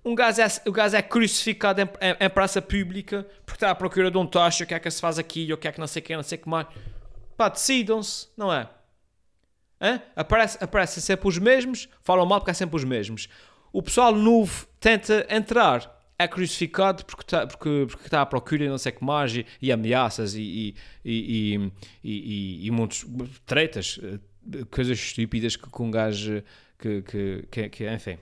um 0.05 0.15
gajo 0.15 0.41
é, 0.41 0.47
o 0.65 0.71
gajo 0.71 0.95
é 0.95 1.01
crucificado 1.01 1.81
em, 1.81 1.85
em, 1.85 2.25
em, 2.25 2.29
praça 2.29 2.61
pública 2.61 3.27
porque 3.45 3.57
está 3.57 3.71
à 3.71 3.75
procura 3.75 4.09
de 4.09 4.17
um 4.17 4.25
taxa, 4.25 4.63
o 4.63 4.67
que 4.67 4.73
é 4.73 4.79
que 4.79 4.89
se 4.89 5.01
faz 5.01 5.19
aqui, 5.19 5.51
o 5.51 5.57
que 5.57 5.67
é 5.67 5.71
que 5.71 5.79
não 5.79 5.87
sei 5.87 6.01
o 6.01 6.05
que, 6.05 6.15
não 6.15 6.23
sei 6.23 6.37
que 6.37 6.47
mais. 6.47 6.67
Pá, 7.35 7.49
decidam-se, 7.49 8.27
não 8.37 8.53
é? 8.53 8.69
Hã? 9.81 10.01
Aparece, 10.15 10.57
aparecem 10.61 11.03
sempre 11.03 11.27
os 11.27 11.37
mesmos, 11.37 11.89
falam 12.01 12.25
mal 12.25 12.39
porque 12.39 12.51
é 12.51 12.53
sempre 12.53 12.75
os 12.75 12.83
mesmos. 12.83 13.27
O 13.71 13.83
pessoal 13.83 14.13
novo 14.13 14.65
tenta 14.79 15.27
entrar 15.29 15.97
é 16.19 16.27
crucificado 16.27 17.05
porque 17.05 17.24
está 17.24 17.45
porque, 17.45 17.88
porque 17.89 18.15
à 18.15 18.25
procura 18.25 18.63
de 18.63 18.69
não 18.69 18.77
sei 18.77 18.91
que 18.91 19.03
mais 19.03 19.36
e, 19.36 19.45
e 19.62 19.71
ameaças 19.71 20.33
e, 20.36 20.75
e, 21.05 21.71
e, 22.03 22.67
e, 22.67 22.71
muitos 22.71 23.05
tretas, 23.45 24.00
eh, 24.01 24.65
coisas 24.71 24.97
estúpidas 24.97 25.55
que, 25.55 25.69
com 25.69 25.88
um 25.88 25.91
gajo 25.91 26.43
que, 26.79 27.01
que, 27.03 27.47
que, 27.51 27.69
que 27.69 27.93
enfim. 27.93 28.17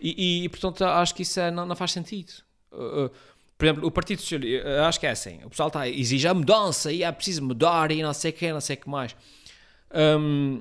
E, 0.00 0.48
portanto 0.48 0.84
acho 0.84 1.14
que 1.14 1.22
isso 1.22 1.38
é, 1.38 1.50
não, 1.50 1.64
não 1.64 1.76
faz 1.76 1.92
sentido. 1.92 2.32
Uh, 2.72 3.08
por 3.56 3.66
exemplo, 3.66 3.86
o 3.86 3.90
Partido 3.92 4.20
Socialista, 4.20 4.88
acho 4.88 4.98
que 4.98 5.06
é 5.06 5.10
assim, 5.10 5.38
o 5.44 5.50
pessoal 5.50 5.68
está 5.68 5.82
a 5.82 6.30
a 6.30 6.34
mudança 6.34 6.90
e 6.90 7.04
é 7.04 7.12
preciso 7.12 7.44
mudar 7.44 7.92
e 7.92 8.02
não 8.02 8.12
sei 8.12 8.32
o 8.32 8.34
que, 8.34 8.52
não 8.52 8.60
sei 8.60 8.74
que 8.74 8.88
mais. 8.88 9.14
Um, 9.94 10.60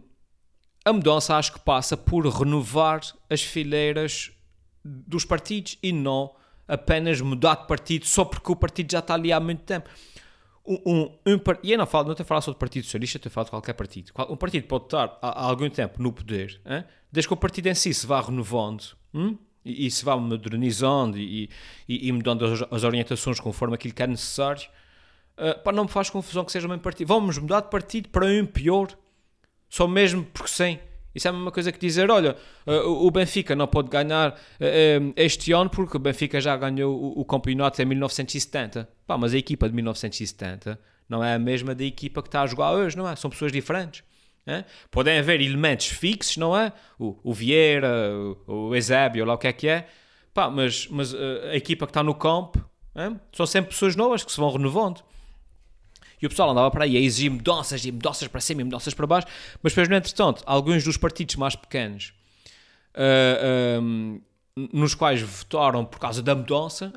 a 0.85 0.93
mudança 0.93 1.35
acho 1.35 1.53
que 1.53 1.59
passa 1.59 1.97
por 1.97 2.27
renovar 2.27 3.01
as 3.27 3.41
fileiras 3.41 4.31
dos 4.83 5.25
partidos 5.25 5.77
e 5.81 5.91
não 5.91 6.33
apenas 6.67 7.19
mudar 7.19 7.55
de 7.55 7.67
partido 7.67 8.05
só 8.05 8.23
porque 8.23 8.51
o 8.51 8.55
partido 8.55 8.91
já 8.91 8.99
está 8.99 9.13
ali 9.13 9.31
há 9.33 9.39
muito 9.39 9.63
tempo. 9.63 9.89
Um, 10.65 10.79
um, 10.85 11.01
um 11.33 11.39
e 11.63 11.71
eu 11.71 11.77
não, 11.77 11.85
falo, 11.85 12.05
não 12.05 12.11
estou 12.11 12.23
a 12.23 12.27
falar 12.27 12.41
só 12.41 12.51
do 12.51 12.57
Partido 12.57 12.83
Socialista, 12.85 13.17
estou 13.17 13.29
a 13.29 13.33
falar 13.33 13.45
de 13.45 13.49
qualquer 13.49 13.73
partido. 13.73 14.11
Um 14.29 14.37
partido 14.37 14.67
pode 14.67 14.85
estar 14.85 15.17
há, 15.21 15.29
há 15.29 15.45
algum 15.45 15.69
tempo 15.69 16.01
no 16.01 16.13
poder, 16.13 16.61
hein? 16.65 16.85
desde 17.11 17.27
que 17.27 17.33
o 17.33 17.37
partido 17.37 17.67
em 17.67 17.75
si 17.75 17.93
se 17.93 18.05
vá 18.05 18.21
renovando 18.21 18.83
hein? 19.13 19.37
e, 19.65 19.87
e, 19.87 19.91
se 19.91 20.05
vá 20.05 20.15
modernizando 20.15 21.17
e, 21.17 21.49
e, 21.89 22.07
e 22.07 22.11
mudando 22.11 22.45
as, 22.45 22.61
as, 22.71 22.83
orientações 22.83 23.39
conforme 23.39 23.75
aquilo 23.75 23.93
que 23.93 24.03
é 24.03 24.07
necessário. 24.07 24.69
Uh, 25.37 25.61
pá, 25.63 25.71
não 25.71 25.85
me 25.85 25.89
faz 25.89 26.09
confusão 26.09 26.45
que 26.45 26.51
seja 26.51 26.67
o 26.67 26.69
mesmo 26.69 26.83
partido. 26.83 27.07
Vamos 27.07 27.37
mudar 27.37 27.61
de 27.61 27.69
partido 27.69 28.09
para 28.09 28.27
um 28.27 28.45
pior, 28.45 28.87
só 29.67 29.87
mesmo 29.87 30.23
porque 30.25 30.49
sim. 30.49 30.79
Isso 31.13 31.27
é 31.27 31.29
a 31.29 31.33
mesma 31.33 31.51
coisa 31.51 31.71
que 31.71 31.79
dizer, 31.79 32.09
olha, 32.09 32.35
uh, 32.65 33.05
o 33.05 33.11
Benfica 33.11 33.55
não 33.55 33.67
pode 33.67 33.89
ganhar 33.89 34.31
uh, 34.31 35.13
este 35.15 35.51
ano 35.51 35.69
porque 35.69 35.97
o 35.97 35.99
Benfica 35.99 36.39
já 36.39 36.55
ganhou 36.55 37.19
o, 37.19 37.25
campeonato 37.25 37.81
em 37.81 37.85
1970. 37.85 38.87
Pá, 39.05 39.17
mas 39.17 39.33
a 39.33 39.37
equipa 39.37 39.67
de 39.67 39.75
1970 39.75 40.79
não 41.09 41.23
é 41.23 41.35
a 41.35 41.39
mesma 41.39 41.75
da 41.75 41.83
equipa 41.83 42.21
que 42.21 42.29
está 42.29 42.41
a 42.41 42.47
jogar 42.47 42.71
hoje, 42.71 42.97
não 42.97 43.07
é? 43.07 43.15
São 43.15 43.29
pessoas 43.29 43.51
diferentes. 43.51 44.03
É? 44.47 44.65
Podem 44.89 45.19
haver 45.19 45.39
elementos 45.39 45.87
fixos, 45.87 46.37
não 46.37 46.57
é? 46.57 46.73
O, 46.97 47.15
o 47.23 47.33
Vieira, 47.33 48.11
o, 48.47 48.69
o 48.69 48.75
Eusébio, 48.75 49.23
lá 49.23 49.35
o 49.35 49.37
que 49.37 49.47
é 49.47 49.53
que 49.53 49.67
é. 49.67 49.87
Pá, 50.33 50.49
mas, 50.49 50.87
mas 50.87 51.13
a 51.13 51.55
equipa 51.55 51.85
que 51.85 51.91
está 51.91 52.01
no 52.01 52.15
campo 52.15 52.63
é? 52.95 53.11
são 53.31 53.45
sempre 53.45 53.71
pessoas 53.71 53.95
novas 53.95 54.23
que 54.23 54.31
se 54.31 54.39
vão 54.39 54.51
renovando. 54.51 55.03
E 56.21 56.25
o 56.25 56.29
pessoal 56.29 56.51
andava 56.51 56.69
para 56.69 56.83
aí 56.83 56.95
a 56.95 56.99
exigir 56.99 57.31
mudanças 57.31 57.83
e 57.83 57.91
mudanças 57.91 58.27
para 58.27 58.39
cima 58.39 58.61
e 58.61 58.63
mudanças 58.63 58.93
para 58.93 59.07
baixo, 59.07 59.27
mas 59.63 59.73
depois, 59.73 59.89
no 59.89 59.95
entretanto, 59.95 60.43
alguns 60.45 60.83
dos 60.83 60.97
partidos 60.97 61.35
mais 61.35 61.55
pequenos 61.55 62.13
uh, 62.95 63.81
um, 63.81 64.21
nos 64.71 64.93
quais 64.93 65.21
votaram 65.21 65.83
por 65.85 65.99
causa 65.99 66.21
da 66.21 66.35
mudança 66.35 66.93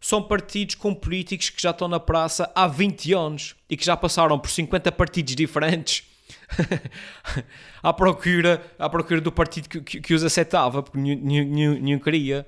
são 0.00 0.22
partidos 0.22 0.74
com 0.74 0.92
políticos 0.94 1.50
que 1.50 1.62
já 1.62 1.70
estão 1.70 1.86
na 1.86 2.00
praça 2.00 2.50
há 2.54 2.66
20 2.66 3.12
anos 3.12 3.54
e 3.70 3.76
que 3.76 3.84
já 3.84 3.96
passaram 3.96 4.38
por 4.38 4.50
50 4.50 4.90
partidos 4.90 5.36
diferentes. 5.36 6.04
à, 7.82 7.92
procura, 7.92 8.60
à 8.78 8.88
procura 8.88 9.20
do 9.20 9.30
partido 9.30 9.68
que, 9.68 9.80
que, 9.80 10.00
que 10.00 10.14
os 10.14 10.24
aceitava, 10.24 10.82
porque 10.82 10.98
nenhum, 10.98 11.44
nenhum, 11.44 11.80
nenhum 11.80 11.98
queria. 12.00 12.46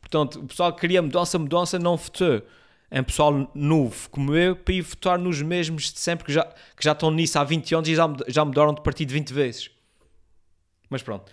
Portanto, 0.00 0.40
o 0.40 0.46
pessoal 0.46 0.72
que 0.72 0.80
queria 0.80 1.00
mudança, 1.00 1.38
mudança, 1.38 1.78
não 1.78 1.96
votou 1.96 2.42
um 3.00 3.04
pessoal 3.04 3.50
novo 3.54 4.08
como 4.10 4.34
eu 4.34 4.54
para 4.54 4.74
ir 4.74 4.82
votar 4.82 5.18
nos 5.18 5.42
mesmos 5.42 5.92
de 5.92 5.98
sempre 5.98 6.26
que 6.26 6.32
já, 6.32 6.44
que 6.44 6.84
já 6.84 6.92
estão 6.92 7.10
nisso 7.10 7.38
há 7.38 7.44
20 7.44 7.74
anos 7.74 7.88
e 7.88 7.94
já, 7.94 8.12
já 8.28 8.44
mudaram 8.44 8.74
de 8.74 8.82
partido 8.82 9.12
20 9.12 9.32
vezes. 9.32 9.70
Mas 10.88 11.02
pronto. 11.02 11.30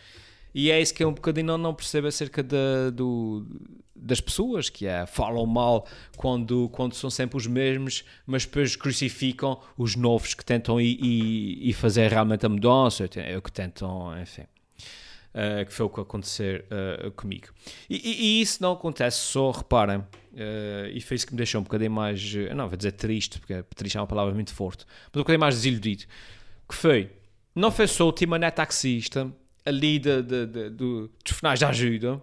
E 0.53 0.69
é 0.69 0.81
isso 0.81 0.93
que 0.93 1.03
é 1.03 1.07
um 1.07 1.13
bocadinho 1.13 1.47
não, 1.47 1.57
não 1.57 1.73
percebo 1.73 2.07
acerca 2.07 2.43
do, 2.43 3.45
das 3.95 4.19
pessoas, 4.19 4.69
que 4.69 4.85
é 4.85 5.05
falam 5.05 5.45
mal 5.45 5.87
quando, 6.17 6.67
quando 6.69 6.93
são 6.93 7.09
sempre 7.09 7.37
os 7.37 7.47
mesmos, 7.47 8.03
mas 8.25 8.45
depois 8.45 8.75
crucificam 8.75 9.59
os 9.77 9.95
novos 9.95 10.33
que 10.33 10.43
tentam 10.43 10.81
ir 10.81 11.73
fazer 11.73 12.09
realmente 12.09 12.45
a 12.45 12.49
mudança, 12.49 13.07
ou 13.35 13.41
que 13.41 13.51
tentam, 13.51 14.19
enfim. 14.19 14.43
Uh, 15.33 15.65
que 15.65 15.71
foi 15.71 15.85
o 15.85 15.89
que 15.89 16.01
aconteceu 16.01 16.61
uh, 16.65 17.09
comigo. 17.11 17.47
E, 17.89 17.95
e, 17.95 18.23
e, 18.23 18.41
isso 18.41 18.61
não 18.61 18.73
acontece 18.73 19.17
só, 19.17 19.49
reparem, 19.51 20.03
uh, 20.33 20.89
e 20.91 21.01
foi 21.01 21.15
isso 21.15 21.25
que 21.25 21.33
me 21.33 21.37
deixou 21.37 21.61
um 21.61 21.63
bocadinho 21.63 21.91
mais, 21.91 22.33
não 22.55 22.67
vou 22.67 22.77
dizer 22.77 22.93
triste, 22.93 23.39
porque 23.39 23.63
triste 23.75 23.97
é 23.97 24.01
uma 24.01 24.07
palavra 24.07 24.33
muito 24.33 24.53
forte, 24.53 24.85
mas 24.87 25.15
um 25.15 25.19
bocadinho 25.19 25.39
mais 25.39 25.55
desiludido, 25.55 26.03
que 26.67 26.75
foi, 26.75 27.09
não 27.55 27.71
foi 27.71 27.87
só 27.87 28.07
o 28.07 28.11
Timoné 28.11 28.49
taxista, 28.51 29.31
ali 29.65 29.99
de, 29.99 30.21
de, 30.21 30.45
de, 30.45 30.69
de, 30.69 30.69
dos 30.71 31.09
finais 31.31 31.59
de 31.59 31.65
ajuda, 31.65 32.21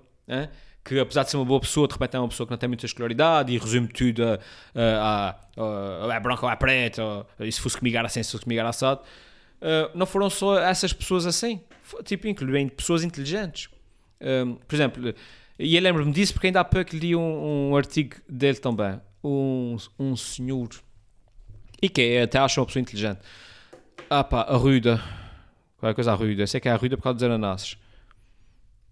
que 0.84 0.98
apesar 0.98 1.22
de 1.22 1.30
ser 1.30 1.36
uma 1.36 1.44
boa 1.44 1.60
pessoa, 1.60 1.86
de 1.86 1.92
repente 1.92 2.16
é 2.16 2.18
uma 2.18 2.28
pessoa 2.28 2.46
que 2.46 2.50
não 2.50 2.58
tem 2.58 2.68
muita 2.68 2.86
escolaridade 2.86 3.52
e 3.52 3.58
resume 3.58 3.88
tudo 3.88 4.24
a, 4.24 4.38
a, 4.74 5.28
a, 5.56 6.12
a 6.12 6.14
é 6.14 6.20
branco 6.20 6.46
ou 6.46 6.50
é 6.50 6.56
preto, 6.56 7.02
ou, 7.02 7.26
e 7.40 7.52
se 7.52 7.60
fosse 7.60 7.76
comigo 7.76 7.96
era 7.96 8.06
assim, 8.06 8.22
se 8.22 8.32
fosse 8.32 8.44
comigo 8.44 8.58
era 8.58 8.70
assado, 8.70 9.02
não 9.94 10.06
foram 10.06 10.30
só 10.30 10.58
essas 10.58 10.92
pessoas 10.92 11.26
assim, 11.26 11.60
tipo, 12.04 12.26
incluindo 12.28 12.72
pessoas 12.72 13.04
inteligentes. 13.04 13.68
Um, 14.20 14.54
por 14.54 14.74
exemplo, 14.74 15.14
e 15.58 15.74
eu 15.74 15.82
lembro-me 15.82 16.12
disso 16.12 16.32
porque 16.32 16.46
ainda 16.46 16.60
há 16.60 16.64
pouco 16.64 16.94
li 16.94 17.16
um, 17.16 17.70
um 17.70 17.76
artigo 17.76 18.16
dele 18.28 18.58
também. 18.58 19.00
Um, 19.24 19.76
um 19.98 20.14
senhor. 20.14 20.68
E 21.82 21.88
que 21.88 22.00
é, 22.00 22.22
até 22.22 22.38
acho 22.38 22.60
uma 22.60 22.66
pessoa 22.66 22.80
inteligente. 22.80 23.20
Ah 24.08 24.22
pá, 24.22 24.42
Arruda. 24.42 25.02
Qual 25.76 25.88
é 25.88 25.92
a 25.92 25.94
coisa 25.94 26.12
Arruda? 26.12 26.42
Eu 26.42 26.46
sei 26.46 26.60
que 26.60 26.68
é 26.68 26.72
Arruda 26.72 26.96
por 26.96 27.02
causa 27.02 27.18
dos 27.18 27.24
ananases. 27.24 27.76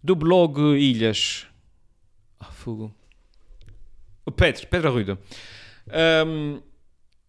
Do 0.02 0.16
blog 0.16 0.60
Ilhas. 0.76 1.46
Ah, 2.38 2.46
fogo. 2.46 2.94
O 4.24 4.32
Pedro, 4.32 4.66
Pedro 4.66 4.88
Arruda. 4.88 5.18
Um, 6.26 6.60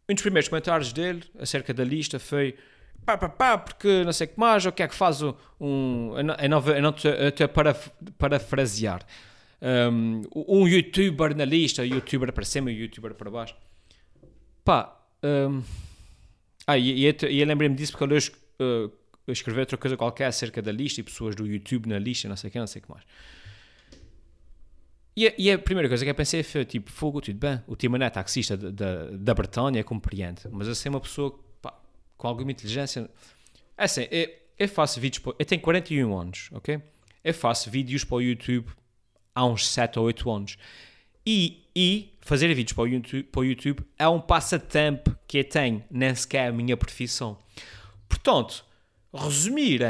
um 0.09 0.13
dos 0.13 0.21
primeiros 0.21 0.49
comentários 0.49 0.91
dele 0.91 1.23
acerca 1.39 1.73
da 1.73 1.83
lista 1.83 2.17
foi 2.17 2.55
pá, 3.05 3.17
pá, 3.17 3.29
pá, 3.29 3.57
porque 3.57 4.03
não 4.03 4.11
sei 4.11 4.27
o 4.27 4.29
que 4.29 4.39
mais, 4.39 4.65
o 4.65 4.71
que 4.71 4.83
é 4.83 4.87
que 4.87 4.95
faz 4.95 5.21
um. 5.21 6.13
Eu 6.17 6.23
não, 6.23 6.35
eu 6.35 6.81
não 6.81 6.89
a 6.89 7.47
para, 7.47 7.73
parafrasear. 8.17 9.01
Um, 9.61 10.21
um 10.35 10.67
youtuber 10.67 11.35
na 11.35 11.45
lista, 11.45 11.85
youtuber 11.85 12.31
para 12.31 12.45
cima 12.45 12.71
e 12.71 12.75
youtuber 12.75 13.13
para 13.15 13.29
baixo. 13.31 13.55
Pá. 14.63 14.93
Um, 15.23 15.63
ah, 16.67 16.77
e, 16.77 17.05
e, 17.05 17.39
eu 17.39 17.47
lembrei-me 17.47 17.75
disso 17.75 17.93
porque 17.97 18.13
eu 18.13 18.87
uh, 18.87 18.91
escrevi 19.27 19.59
outra 19.59 19.77
coisa 19.77 19.97
qualquer 19.97 20.25
acerca 20.25 20.61
da 20.61 20.71
lista 20.71 20.99
e 20.99 21.03
pessoas 21.03 21.35
do 21.35 21.47
YouTube 21.47 21.87
na 21.87 21.97
lista, 21.97 22.27
não 22.27 22.35
sei 22.35 22.49
o 22.49 22.51
que, 22.51 22.59
não 22.59 22.67
sei 22.67 22.81
o 22.81 22.85
que 22.85 22.91
mais. 22.91 23.03
E 25.15 25.27
a, 25.27 25.33
e 25.37 25.51
a, 25.51 25.57
primeira 25.57 25.87
coisa 25.87 26.05
que 26.05 26.11
eu 26.11 26.15
pensei 26.15 26.43
foi 26.43 26.63
tipo, 26.63 26.91
fogo, 26.91 27.21
tudo 27.21 27.39
bem, 27.39 27.59
o 27.65 27.75
Timoné 27.75 28.09
taxista 28.09 28.55
da, 28.55 28.69
da, 28.69 29.09
da 29.11 29.33
Bretanha 29.33 29.83
compreende, 29.83 30.43
mas 30.51 30.67
assim 30.67 30.89
uma 30.89 31.01
pessoa 31.01 31.39
com 32.17 32.27
alguma 32.27 32.51
inteligência. 32.51 33.09
É 33.77 33.83
assim, 33.83 34.07
eu, 34.11 34.29
eu 34.59 34.67
faço 34.67 34.99
vídeos. 34.99 35.23
Eu 35.39 35.45
tenho 35.45 35.61
41 35.61 36.17
anos, 36.17 36.49
ok? 36.51 36.79
Eu 37.23 37.33
faço 37.33 37.69
vídeos 37.71 38.03
para 38.03 38.15
o 38.17 38.21
YouTube 38.21 38.67
há 39.37 39.45
uns 39.45 39.69
7 39.69 39.99
ou 39.99 40.05
8 40.05 40.31
anos. 40.31 40.57
E, 41.25 41.63
e 41.75 42.17
fazer 42.21 42.51
vídeos 42.55 42.73
para 42.73 42.83
o, 42.83 42.87
YouTube, 42.87 43.23
para 43.23 43.39
o 43.41 43.45
YouTube 43.45 43.85
é 43.99 44.07
um 44.07 44.19
passatempo 44.19 45.15
que 45.27 45.37
eu 45.37 45.43
tenho, 45.43 45.83
nem 45.91 46.15
sequer 46.15 46.45
é 46.45 46.47
a 46.47 46.51
minha 46.51 46.75
profissão. 46.75 47.37
Portanto, 48.09 48.65
resumir 49.13 49.83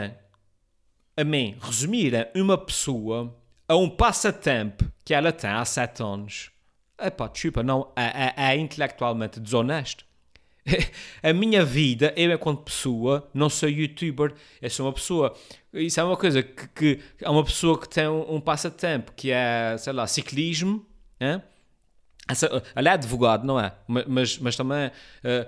a 1.16 1.24
mim, 1.24 1.56
resumir 1.62 2.30
uma 2.36 2.58
pessoa 2.58 3.34
a 3.68 3.75
um 3.77 3.89
passatempo 3.89 4.86
que 5.06 5.13
ela 5.13 5.32
tem 5.32 5.50
há 5.50 5.63
7 5.63 6.04
anos, 6.04 6.51
epá, 7.00 7.27
desculpa, 7.27 7.63
não, 7.63 7.94
é, 7.96 8.34
é, 8.36 8.54
é 8.54 8.58
intelectualmente 8.58 9.39
desonesto. 9.39 10.06
a 11.24 11.32
minha 11.32 11.63
vida, 11.63 12.13
eu 12.18 12.32
enquanto 12.34 12.63
pessoa, 12.63 13.30
não 13.34 13.50
sou 13.50 13.70
youtuber, 13.70 14.34
eu 14.62 14.70
sou 14.70 14.86
uma 14.86 14.94
pessoa. 14.94 15.34
Isso 15.79 16.00
é 16.00 16.03
uma 16.03 16.17
coisa 16.17 16.43
que, 16.43 16.67
que 16.67 17.00
é 17.22 17.29
uma 17.29 17.43
pessoa 17.43 17.79
que 17.79 17.88
tem 17.88 18.07
um, 18.07 18.36
um 18.36 18.41
passatempo 18.41 19.12
que 19.15 19.31
é, 19.31 19.75
sei 19.77 19.93
lá, 19.93 20.07
ciclismo. 20.07 20.86
Hein? 21.19 21.41
Essa, 22.27 22.62
ela 22.75 22.89
é 22.89 22.91
advogado, 22.91 23.46
não 23.46 23.60
é? 23.60 23.74
Mas, 23.88 24.38
mas 24.38 24.55
também, 24.55 24.88
uh, 24.88 24.91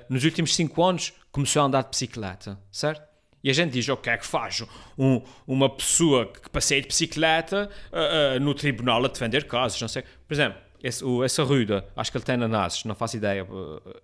nos 0.10 0.24
últimos 0.24 0.56
5 0.56 0.84
anos, 0.84 1.14
começou 1.32 1.62
a 1.62 1.66
andar 1.66 1.84
de 1.84 1.90
bicicleta, 1.90 2.58
certo? 2.72 3.08
E 3.44 3.50
a 3.50 3.54
gente 3.54 3.72
diz, 3.72 3.88
o 3.88 3.98
que 3.98 4.10
é 4.10 4.18
que 4.18 4.26
faz 4.26 4.64
um, 4.98 5.22
uma 5.48 5.70
pessoa 5.70 6.26
que 6.26 6.50
passeia 6.50 6.82
de 6.82 6.88
bicicleta 6.88 7.70
uh, 7.92 8.38
uh, 8.38 8.40
no 8.40 8.54
tribunal 8.54 9.04
a 9.04 9.08
defender 9.08 9.46
casos, 9.46 9.80
não 9.82 9.88
sei. 9.88 10.04
Por 10.28 10.34
exemplo, 10.34 10.60
esse, 10.82 11.04
o, 11.04 11.24
essa 11.24 11.44
ruda, 11.44 11.86
acho 11.96 12.12
que 12.12 12.18
ele 12.18 12.26
tem 12.26 12.36
ananases, 12.36 12.84
não 12.86 12.96
faço 12.96 13.18
ideia. 13.18 13.46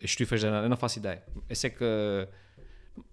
Estufas 0.01 0.39
de 0.39 0.47
ananases, 0.47 0.69
não 0.69 0.77
faço 0.77 0.99
ideia. 0.99 1.23
Eu 1.49 1.55
sei 1.55 1.69
que. 1.69 2.27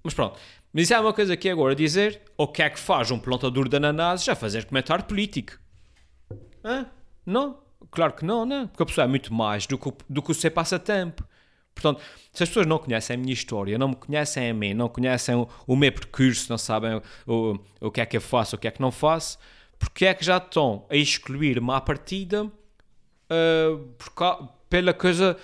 Mas 0.02 0.14
pronto. 0.14 0.38
Mas 0.72 0.84
isso 0.84 0.94
é 0.94 1.00
uma 1.00 1.12
coisa 1.12 1.36
que 1.36 1.48
é 1.48 1.52
agora 1.52 1.74
dizer 1.74 2.22
o 2.36 2.48
que 2.48 2.62
é 2.62 2.70
que 2.70 2.78
faz 2.78 3.10
um 3.10 3.18
plantador 3.18 3.68
de 3.68 3.76
ananases 3.76 4.28
a 4.28 4.34
fazer 4.34 4.64
comentário 4.64 5.04
político. 5.04 5.58
Hã? 6.64 6.86
Não? 7.26 7.60
Claro 7.90 8.14
que 8.14 8.24
não, 8.24 8.46
né? 8.46 8.68
Porque 8.70 8.82
a 8.82 8.86
pessoa 8.86 9.04
é 9.04 9.08
muito 9.08 9.34
mais 9.34 9.66
do 9.66 9.76
que, 9.76 9.92
do 10.08 10.22
que 10.22 10.30
o 10.30 10.34
seu 10.34 10.50
passatempo. 10.50 11.26
Portanto, 11.74 12.02
se 12.32 12.42
as 12.42 12.48
pessoas 12.48 12.66
não 12.66 12.78
conhecem 12.78 13.14
a 13.14 13.18
minha 13.18 13.32
história, 13.32 13.78
não 13.78 13.88
me 13.88 13.96
conhecem 13.96 14.50
a 14.50 14.54
mim, 14.54 14.74
não 14.74 14.88
conhecem 14.88 15.34
o, 15.34 15.48
o 15.66 15.76
meu 15.76 15.92
percurso, 15.92 16.46
não 16.48 16.58
sabem 16.58 17.00
o, 17.26 17.58
o 17.80 17.90
que 17.90 18.00
é 18.00 18.06
que 18.06 18.16
eu 18.16 18.20
faço, 18.20 18.56
o 18.56 18.58
que 18.58 18.68
é 18.68 18.70
que 18.70 18.80
não 18.80 18.90
faço, 18.90 19.38
porque 19.78 20.06
é 20.06 20.14
que 20.14 20.24
já 20.24 20.36
estão 20.36 20.86
a 20.88 20.96
excluir-me 20.96 21.70
à 21.72 21.80
partida 21.80 22.44
uh, 22.44 23.78
por, 23.98 24.48
pela 24.68 24.94
coisa 24.94 25.36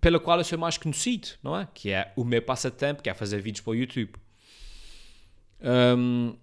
pela 0.00 0.20
qual 0.20 0.38
eu 0.38 0.44
sou 0.44 0.58
mais 0.58 0.76
conhecido, 0.76 1.28
não 1.42 1.56
é? 1.56 1.66
Que 1.72 1.90
é 1.90 2.12
o 2.14 2.24
meu 2.24 2.42
passatempo, 2.42 3.02
que 3.02 3.10
é 3.10 3.14
fazer 3.14 3.40
vídeos 3.40 3.62
para 3.62 3.70
o 3.70 3.74
YouTube. 3.74 4.12
Um, 5.60 6.36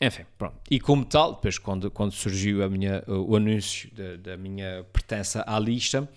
enfim, 0.00 0.24
pronto. 0.36 0.56
E 0.70 0.80
como 0.80 1.04
tal, 1.04 1.34
depois 1.34 1.58
quando, 1.58 1.90
quando 1.90 2.12
surgiu 2.12 2.64
a 2.64 2.68
minha, 2.68 3.04
o 3.06 3.36
anúncio 3.36 3.92
da, 3.94 4.16
da 4.16 4.36
minha 4.36 4.84
pertença 4.92 5.44
à 5.46 5.58
lista, 5.58 6.08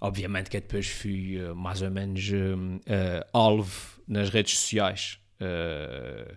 obviamente 0.00 0.48
que 0.48 0.60
depois 0.60 0.86
fui 0.88 1.38
uh, 1.42 1.54
mais 1.54 1.82
ou 1.82 1.90
menos 1.90 2.28
uh, 2.28 3.26
alvo 3.32 4.00
nas 4.08 4.30
redes 4.30 4.58
sociais. 4.58 5.18
Uh, 5.40 6.36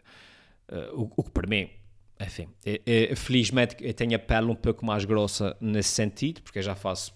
o, 0.94 1.12
o, 1.18 1.24
que 1.24 1.32
para 1.32 1.48
mim, 1.48 1.70
enfim, 2.20 2.48
é, 2.66 2.82
é, 2.86 3.16
felizmente 3.16 3.75
eu 3.80 3.94
tenho 3.94 4.16
a 4.16 4.20
pele 4.20 4.48
um 4.48 4.56
pouco 4.56 4.86
mais 4.86 5.06
grossa 5.06 5.56
nesse 5.62 5.90
sentido, 5.90 6.42
porque 6.42 6.60
eu 6.60 6.63
já 6.63 6.75
faço 6.75 7.13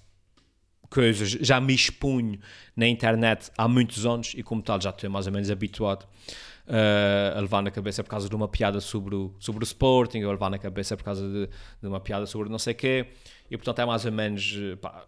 coisas, 0.90 1.32
já 1.32 1.60
me 1.60 1.74
expunho 1.74 2.40
na 2.76 2.88
internet 2.88 3.52
há 3.58 3.68
muitos 3.68 4.06
anos 4.06 4.34
e 4.36 4.44
como 4.44 4.62
tal 4.62 4.80
já 4.80 4.90
estou 4.90 5.10
mais 5.10 5.28
ou 5.28 5.34
menos 5.34 5.50
habituado 5.50 6.08
uh, 6.68 7.38
a 7.38 7.42
levar 7.42 7.62
na 7.62 7.72
cabeça 7.72 8.04
por 8.04 8.10
causa 8.10 8.30
de 8.30 8.36
uma 8.36 8.48
piada 8.48 8.80
sobre 8.80 9.16
o, 9.16 9.34
sobre 9.40 9.64
o 9.64 9.66
Sporting, 9.66 10.24
ou 10.24 10.30
a 10.30 10.34
levar 10.34 10.50
na 10.50 10.58
cabeça 10.58 10.96
por 10.96 11.04
causa 11.04 11.28
de, 11.28 11.48
de 11.82 11.88
uma 11.88 12.00
piada 12.00 12.26
sobre 12.26 12.50
não 12.50 12.60
sei 12.60 12.74
o 12.74 12.76
quê, 12.76 13.08
e 13.50 13.58
portanto 13.58 13.80
é 13.80 13.86
mais 13.86 14.06
ou 14.06 14.12
menos, 14.12 14.58
pá, 14.82 15.06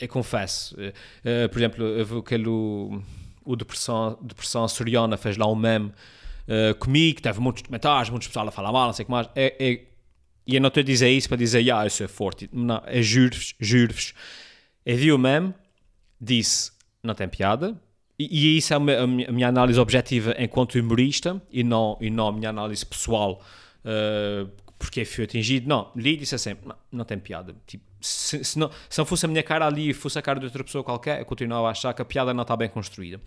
eu 0.00 0.08
confesso, 0.08 0.76
uh, 0.76 1.48
por 1.48 1.58
exemplo, 1.58 1.84
eu 1.84 2.18
aquele, 2.18 2.48
o, 2.48 3.02
o 3.44 3.56
Depressão, 3.56 4.18
Depressão 4.20 4.64
Açoriana 4.64 5.16
fez 5.16 5.36
lá 5.36 5.46
um 5.46 5.54
meme 5.54 5.92
uh, 6.48 6.74
comigo, 6.78 7.20
teve 7.22 7.40
muitos 7.40 7.62
comentários, 7.62 8.10
muitos 8.10 8.28
pessoal 8.28 8.48
a 8.48 8.50
falar 8.50 8.72
mal, 8.72 8.86
não 8.86 8.92
sei 8.92 9.04
o 9.04 9.06
que 9.06 9.12
mais, 9.12 9.28
é, 9.34 9.54
é, 9.58 9.86
e 10.46 10.54
eu 10.54 10.60
não 10.60 10.68
estou 10.68 10.80
a 10.80 10.84
dizer 10.84 11.08
isso 11.10 11.28
para 11.28 11.38
dizer, 11.38 11.70
ah, 11.70 11.84
eu 11.84 11.90
sou 11.90 12.08
forte, 12.08 12.48
não, 12.52 12.82
é 12.86 13.02
juro-vos, 13.02 13.54
juro-vos, 13.58 14.14
eu 14.84 14.96
vi 14.96 15.12
o 15.12 15.18
meme, 15.18 15.54
disse, 16.20 16.72
não 17.02 17.14
tem 17.14 17.28
piada, 17.28 17.80
e, 18.18 18.54
e 18.54 18.56
isso 18.58 18.72
é 18.72 18.76
a 18.76 18.80
minha, 18.80 19.28
a 19.28 19.32
minha, 19.32 19.48
análise 19.48 19.78
objetiva 19.78 20.34
enquanto 20.38 20.76
humorista 20.76 21.40
e 21.50 21.62
não, 21.62 21.98
e 22.00 22.10
não 22.10 22.28
a 22.28 22.32
minha 22.32 22.50
análise 22.50 22.84
pessoal 22.84 23.42
uh, 23.84 24.50
porque 24.78 25.04
fui 25.04 25.24
atingido. 25.24 25.68
Não, 25.68 25.90
li 25.94 26.16
disse 26.16 26.34
assim: 26.34 26.56
não, 26.64 26.76
não 26.90 27.04
tem 27.04 27.18
piada. 27.18 27.54
Tipo, 27.66 27.84
se, 28.00 28.44
se, 28.44 28.58
não, 28.58 28.70
se 28.88 28.98
não 28.98 29.06
fosse 29.06 29.26
a 29.26 29.28
minha 29.28 29.42
cara 29.42 29.66
ali 29.66 29.90
e 29.90 29.94
fosse 29.94 30.18
a 30.18 30.22
cara 30.22 30.38
de 30.38 30.46
outra 30.46 30.62
pessoa 30.62 30.84
qualquer, 30.84 31.20
eu 31.20 31.24
continuava 31.26 31.68
a 31.68 31.70
achar 31.70 31.92
que 31.92 32.02
a 32.02 32.04
piada 32.04 32.32
não 32.32 32.42
está 32.42 32.56
bem 32.56 32.68
construída. 32.68 33.20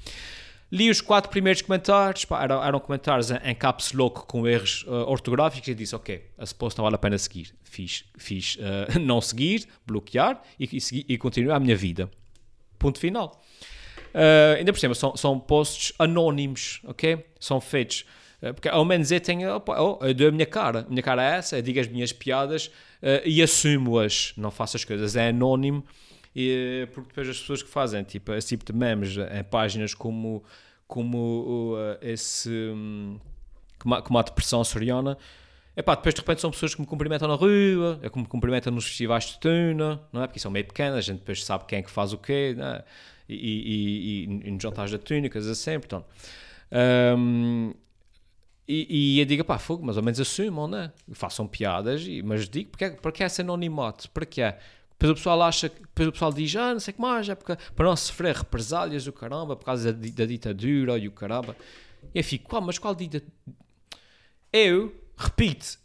Li 0.72 0.90
os 0.90 1.02
quatro 1.02 1.32
primeiros 1.32 1.64
comentários, 1.64 2.26
pá, 2.26 2.44
eram, 2.44 2.64
eram, 2.64 2.80
comentários 2.80 3.32
em, 3.32 3.38
em 3.44 3.56
caps 3.56 3.92
lock 3.92 4.28
com 4.28 4.48
erros 4.48 4.84
uh, 4.88 5.10
ortográficos 5.10 5.68
e 5.68 5.74
disse, 5.74 5.96
ok, 5.96 6.24
a 6.38 6.46
post 6.56 6.78
não 6.78 6.84
vale 6.84 6.96
a 6.96 7.00
pena 7.00 7.18
seguir. 7.18 7.56
Fiz, 7.64 8.06
fiz 8.18 8.56
uh, 8.58 8.98
não 9.02 9.20
seguir, 9.20 9.68
bloquear 9.86 10.40
e, 10.60 10.66
e, 10.66 11.06
e 11.14 11.18
continuar 11.18 11.56
a 11.56 11.60
minha 11.60 11.76
vida. 11.76 12.10
Ponto 12.78 13.00
final. 13.00 13.42
Uh, 14.14 14.58
ainda 14.58 14.74
por 14.74 14.80
cima, 14.80 14.96
são, 14.96 15.16
são 15.16 15.40
posts 15.40 15.94
anónimos, 16.00 16.82
ok? 16.84 17.26
São 17.40 17.62
feitos. 17.62 18.06
Uh, 18.42 18.54
porque 18.54 18.70
ao 18.70 18.84
menos 18.86 19.12
eu 19.12 19.20
tenho. 19.20 19.56
Opa, 19.56 19.80
oh, 19.80 20.00
eu 20.06 20.14
dou 20.14 20.28
a 20.30 20.32
minha 20.32 20.46
cara. 20.46 20.86
A 20.88 20.90
minha 20.90 21.04
cara 21.04 21.24
é 21.24 21.38
essa, 21.38 21.58
eu 21.58 21.62
digo 21.62 21.80
as 21.80 21.88
minhas 21.88 22.12
piadas 22.12 22.68
uh, 22.68 23.26
e 23.26 23.42
assumo-as. 23.42 24.34
Não 24.38 24.52
faço 24.52 24.78
as 24.78 24.84
coisas. 24.84 25.16
É 25.16 25.30
anónimo. 25.30 25.84
E, 26.36 26.88
porque 26.94 27.10
depois 27.10 27.30
as 27.30 27.40
pessoas 27.40 27.64
que 27.64 27.70
fazem 27.70 28.04
tipo, 28.04 28.32
esse 28.34 28.50
tipo 28.50 28.64
de 28.64 28.78
memes 28.78 29.16
em 29.18 29.44
páginas 29.44 29.94
como, 29.94 30.44
como 30.88 31.76
esse. 32.02 32.50
Um, 32.50 33.20
como, 33.80 34.02
como 34.04 34.20
a 34.20 34.22
depressão 34.22 34.64
soriana. 34.64 35.18
Epá, 35.76 35.96
depois 35.96 36.14
de 36.14 36.20
repente 36.20 36.42
são 36.42 36.52
pessoas 36.52 36.76
que 36.76 36.82
me 36.82 36.86
cumprimentam 36.86 37.26
na 37.26 37.36
rua, 37.36 38.00
é 38.04 38.10
que 38.10 38.20
me 38.20 38.26
cumprimentam 38.26 38.74
nos 38.74 38.86
festivais 38.86 39.26
de 39.26 39.40
tuna, 39.40 40.02
não 40.12 40.22
é? 40.22 40.28
Porque 40.28 40.40
são 40.40 40.52
meio 40.52 40.66
pequenas, 40.66 40.98
a 40.98 41.02
gente 41.02 41.20
depois 41.20 41.44
sabe 41.44 41.64
quem 41.66 41.80
é 41.80 41.82
que 41.82 41.90
faz 41.90 42.12
o 42.12 42.18
quê, 42.18 42.54
não 42.58 42.68
é? 42.68 42.84
E, 43.30 44.26
e, 44.26 44.48
e, 44.48 44.52
nos 44.52 44.62
jantares 44.62 44.92
da 44.92 44.98
túnicas 44.98 45.48
assim, 45.48 45.80
portanto. 45.80 46.06
Um, 47.18 47.74
e, 48.68 49.16
e 49.16 49.20
eu 49.20 49.26
digo, 49.26 49.44
pá, 49.44 49.58
fogo, 49.58 49.84
mais 49.84 49.98
ou 49.98 50.04
menos 50.04 50.20
assumam, 50.20 50.68
né? 50.68 50.92
Façam 51.14 51.48
piadas, 51.48 52.04
e, 52.06 52.22
mas 52.22 52.48
digo, 52.48 52.70
porque, 52.70 52.92
porque 52.92 53.24
é 53.24 53.26
esse 53.26 53.42
anonimato? 53.42 54.10
Para 54.12 54.26
quê? 54.26 54.54
Depois 54.92 55.12
o 55.12 55.16
pessoal 55.16 55.42
acha, 55.42 55.70
depois 55.70 56.10
o 56.10 56.12
pessoal 56.12 56.32
diz, 56.34 56.56
ah, 56.56 56.74
não 56.74 56.80
sei 56.80 56.92
o 56.92 56.96
que 56.96 57.02
mais, 57.02 57.30
é 57.30 57.36
porque, 57.36 57.56
para 57.76 57.88
não 57.88 57.96
sofrer 57.96 58.36
represálias, 58.36 59.08
o 59.08 59.14
caramba, 59.14 59.56
por 59.56 59.66
causa 59.66 59.94
da, 59.94 60.08
da 60.10 60.26
ditadura 60.26 60.98
e 60.98 61.08
o 61.08 61.12
caramba. 61.12 61.56
E 62.14 62.20
eu 62.20 62.24
fico, 62.24 62.50
qual, 62.50 62.62
mas 62.62 62.78
qual 62.78 62.94
ditadura? 62.94 63.32
Eu, 64.54 64.94
repito, 65.18 65.80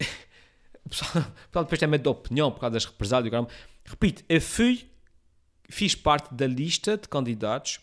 o 0.86 0.88
pessoal, 0.88 1.10
o 1.10 1.46
pessoal 1.46 1.64
depois 1.64 1.78
tem 1.78 1.88
medo 1.88 2.02
de 2.02 2.08
opinião 2.08 2.50
por 2.50 2.60
causa 2.60 2.74
das 2.74 2.84
represálias, 2.84 3.28
o 3.28 3.30
caramba. 3.30 3.50
Repito, 3.84 4.24
eu 4.28 4.40
fui 4.40 4.88
fiz 5.70 5.94
parte 5.94 6.34
da 6.34 6.46
lista 6.46 6.96
de 6.96 7.08
candidatos 7.08 7.80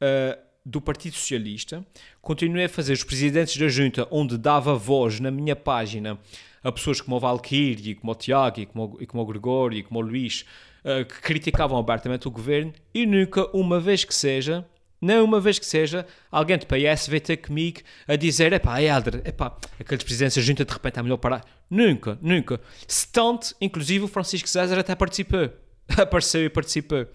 uh, 0.00 0.38
do 0.64 0.80
Partido 0.80 1.14
Socialista, 1.14 1.84
continuei 2.20 2.64
a 2.64 2.68
fazer 2.68 2.92
os 2.92 3.04
presidentes 3.04 3.56
da 3.56 3.68
junta, 3.68 4.06
onde 4.10 4.36
dava 4.36 4.74
voz 4.74 5.20
na 5.20 5.30
minha 5.30 5.54
página 5.54 6.18
a 6.62 6.72
pessoas 6.72 7.00
como 7.00 7.16
o 7.16 7.20
Valkyrie, 7.20 7.94
como 7.94 8.10
o 8.10 8.14
Tiago, 8.14 8.60
e 8.60 8.66
como, 8.66 8.96
e 9.00 9.06
como 9.06 9.22
o 9.22 9.26
Gregório, 9.26 9.78
e 9.78 9.82
como 9.84 10.00
o 10.00 10.02
Luís, 10.02 10.44
uh, 10.84 11.04
que 11.04 11.20
criticavam 11.20 11.78
abertamente 11.78 12.26
o 12.26 12.30
governo, 12.30 12.72
e 12.92 13.06
nunca, 13.06 13.46
uma 13.56 13.78
vez 13.78 14.04
que 14.04 14.14
seja, 14.14 14.66
não 15.00 15.24
uma 15.24 15.40
vez 15.40 15.58
que 15.58 15.66
seja, 15.66 16.06
alguém 16.30 16.58
de 16.58 16.66
PS 16.66 17.06
veio 17.06 17.20
ter 17.20 17.36
comigo 17.36 17.80
a 18.08 18.16
dizer: 18.16 18.52
epá, 18.52 18.80
Helder, 18.82 19.22
epá, 19.24 19.56
aqueles 19.78 20.02
presidentes 20.02 20.42
junta 20.44 20.64
de 20.64 20.72
repente 20.72 20.98
é 20.98 21.02
melhor 21.02 21.18
parar. 21.18 21.44
Nunca, 21.70 22.18
nunca. 22.22 22.60
Se 22.88 23.06
tanto, 23.12 23.54
inclusive 23.60 24.04
o 24.04 24.08
Francisco 24.08 24.48
César 24.48 24.78
até 24.78 24.94
participou. 24.94 25.50
apareceu 25.96 26.44
e 26.44 26.50
participou. 26.50 27.06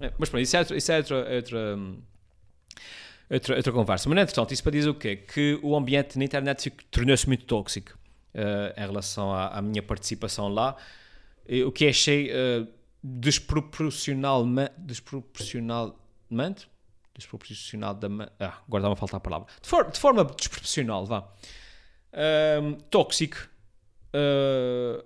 É, 0.00 0.12
mas 0.18 0.28
pronto, 0.28 0.42
isso 0.42 0.56
é, 0.56 0.62
isso 0.76 0.92
é 0.92 0.96
outra, 0.98 1.16
outra, 1.34 1.78
outra, 3.30 3.56
outra 3.56 3.72
conversa. 3.72 4.08
Mas, 4.08 4.18
entretanto, 4.18 4.52
isso 4.52 4.62
para 4.62 4.72
dizer 4.72 4.88
o 4.88 4.94
quê? 4.94 5.16
Que 5.16 5.58
o 5.62 5.76
ambiente 5.76 6.18
na 6.18 6.24
internet 6.24 6.70
tornou-se 6.90 7.26
muito 7.26 7.44
tóxico 7.44 7.98
uh, 8.34 8.80
em 8.80 8.86
relação 8.86 9.32
à, 9.32 9.48
à, 9.48 9.62
minha 9.62 9.82
participação 9.82 10.48
lá. 10.48 10.76
E, 11.48 11.62
o 11.62 11.72
que 11.72 11.86
achei 11.86 12.30
uh, 12.30 12.66
desproporcionalmente, 13.02 14.72
desproporcionalmente 14.78 16.68
desproporcional 17.16 17.94
da 17.94 18.08
ah, 18.40 18.58
agora 18.66 18.82
dá-me 18.82 18.94
a 18.94 18.96
faltar 18.96 19.18
a 19.18 19.20
palavra 19.20 19.46
de, 19.62 19.68
for, 19.68 19.88
de 19.88 20.00
forma 20.00 20.24
desproporcional 20.24 21.06
vá 21.06 21.20
uh, 21.20 22.82
tóxico 22.90 23.36
uh, 24.08 25.04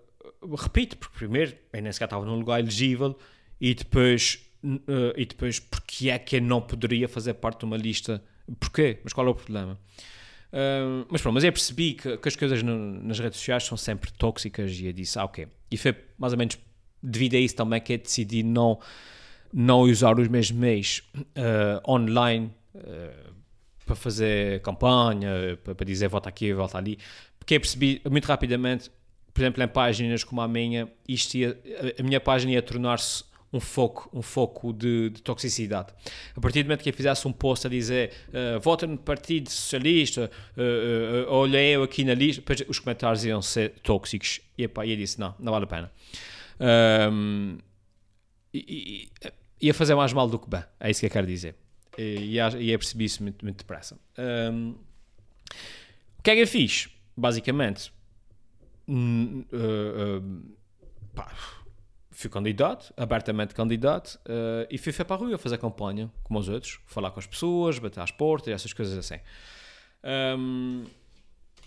repito, 0.56 0.96
porque 0.96 1.16
primeiro 1.16 1.56
eu 1.72 1.82
nem 1.82 1.92
sequer 1.92 2.06
estava 2.06 2.24
num 2.24 2.36
lugar 2.36 2.60
elegível 2.60 3.16
e 3.60 3.74
depois, 3.74 4.46
uh, 4.64 5.12
e 5.16 5.24
depois 5.24 5.58
porque 5.58 6.10
é 6.10 6.18
que 6.18 6.36
eu 6.36 6.42
não 6.42 6.60
poderia 6.60 7.08
fazer 7.08 7.34
parte 7.34 7.60
de 7.60 7.64
uma 7.64 7.76
lista. 7.76 8.22
Porquê? 8.58 8.98
Mas 9.02 9.12
qual 9.12 9.26
é 9.26 9.30
o 9.30 9.34
problema? 9.34 9.78
Uh, 10.52 11.04
mas 11.10 11.20
pronto, 11.20 11.34
mas 11.34 11.44
eu 11.44 11.52
percebi 11.52 11.94
que, 11.94 12.16
que 12.16 12.28
as 12.28 12.36
coisas 12.36 12.62
no, 12.62 12.76
nas 13.02 13.18
redes 13.18 13.38
sociais 13.38 13.64
são 13.64 13.76
sempre 13.76 14.10
tóxicas 14.12 14.78
e 14.78 14.86
eu 14.86 14.92
disse, 14.92 15.18
ah, 15.18 15.24
ok. 15.24 15.46
E 15.70 15.76
foi 15.76 15.94
mais 16.16 16.32
ou 16.32 16.38
menos 16.38 16.58
devido 17.02 17.34
a 17.34 17.38
isso 17.38 17.54
também 17.54 17.80
que 17.80 17.92
eu 17.92 17.98
decidi 17.98 18.42
não, 18.42 18.78
não 19.52 19.82
usar 19.82 20.18
os 20.18 20.28
meus 20.28 20.50
meios 20.50 21.02
uh, 21.14 21.90
online 21.90 22.50
uh, 22.74 23.34
para 23.84 23.94
fazer 23.94 24.60
campanha, 24.62 25.58
para, 25.62 25.74
para 25.74 25.86
dizer 25.86 26.08
vota 26.08 26.28
aqui, 26.28 26.52
vota 26.52 26.78
ali, 26.78 26.98
porque 27.38 27.54
eu 27.56 27.60
percebi 27.60 28.00
muito 28.10 28.24
rapidamente 28.26 28.90
por 29.38 29.44
exemplo, 29.44 29.62
em 29.62 29.68
páginas 29.68 30.24
como 30.24 30.40
a 30.40 30.48
minha, 30.48 30.90
isto 31.06 31.36
ia, 31.36 31.56
a 31.96 32.02
minha 32.02 32.18
página 32.18 32.54
ia 32.54 32.60
tornar-se 32.60 33.22
um 33.52 33.60
foco, 33.60 34.10
um 34.12 34.20
foco 34.20 34.72
de, 34.72 35.10
de, 35.10 35.22
toxicidade. 35.22 35.92
A 36.34 36.40
partir 36.40 36.64
do 36.64 36.66
momento 36.66 36.82
que 36.82 36.88
eu 36.88 36.92
fizesse 36.92 37.28
um 37.28 37.32
post 37.32 37.64
a 37.64 37.70
dizer 37.70 38.10
uh, 38.30 38.58
vota 38.58 38.84
no 38.84 38.98
Partido 38.98 39.48
Socialista, 39.48 40.28
uh, 40.56 41.30
uh, 41.30 41.32
olha 41.32 41.62
eu 41.62 41.84
aqui 41.84 42.02
na 42.02 42.14
lista, 42.14 42.42
depois 42.42 42.68
os 42.68 42.80
comentários 42.80 43.24
iam 43.24 43.40
ser 43.40 43.74
tóxicos. 43.80 44.40
E 44.58 44.64
epá, 44.64 44.84
eu 44.84 44.96
disse: 44.96 45.20
não, 45.20 45.32
não 45.38 45.52
vale 45.52 45.66
a 45.66 45.68
pena. 45.68 45.92
Um, 47.12 47.58
e, 48.52 49.08
e, 49.22 49.66
ia 49.68 49.72
fazer 49.72 49.94
mais 49.94 50.12
mal 50.12 50.28
do 50.28 50.36
que 50.36 50.50
bem, 50.50 50.64
é 50.80 50.90
isso 50.90 50.98
que 50.98 51.06
eu 51.06 51.10
quero 51.10 51.28
dizer. 51.28 51.54
E, 51.96 52.38
eu 52.38 52.78
percebi 52.78 53.04
isso 53.04 53.22
muito, 53.22 53.44
muito 53.44 53.58
depressa. 53.58 53.96
Um, 54.52 54.74
o 56.18 56.22
que 56.24 56.32
é 56.32 56.34
que 56.34 56.42
eu 56.42 56.46
fiz? 56.48 56.88
Basicamente, 57.16 57.92
uh, 58.88 60.56
pá, 61.14 61.30
fui 62.10 62.30
candidato, 62.30 62.92
abertamente 62.96 63.54
candidato, 63.54 64.18
uh, 64.26 64.66
e 64.70 64.78
fui, 64.78 64.92
fui 64.92 65.04
para 65.04 65.16
a 65.16 65.18
rua 65.18 65.38
fazer 65.38 65.58
campanha, 65.58 66.10
como 66.24 66.38
os 66.38 66.48
outros, 66.48 66.80
falar 66.86 67.10
com 67.10 67.20
as 67.20 67.26
pessoas, 67.26 67.78
bater 67.78 68.00
às 68.00 68.10
portas, 68.10 68.52
essas 68.52 68.72
coisas 68.72 68.96
assim. 68.98 69.20
Um, 70.38 70.84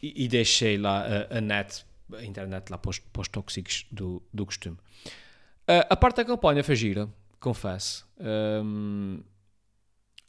e, 0.02 0.26
e, 0.26 0.28
deixei 0.28 0.78
lá 0.78 1.06
a, 1.06 1.38
a, 1.38 1.42
net, 1.42 1.86
a 2.14 2.24
internet 2.24 2.70
lá 2.70 2.78
para 2.78 2.90
os, 2.90 3.28
tóxicos 3.28 3.86
do, 3.92 4.22
do 4.34 4.46
costume. 4.46 4.78
A 5.90 5.96
parte 5.96 6.18
da 6.18 6.26
campanha 6.26 6.64
foi 6.64 6.76
gira, 6.76 7.08
confesso. 7.40 8.06
Um, 8.20 9.22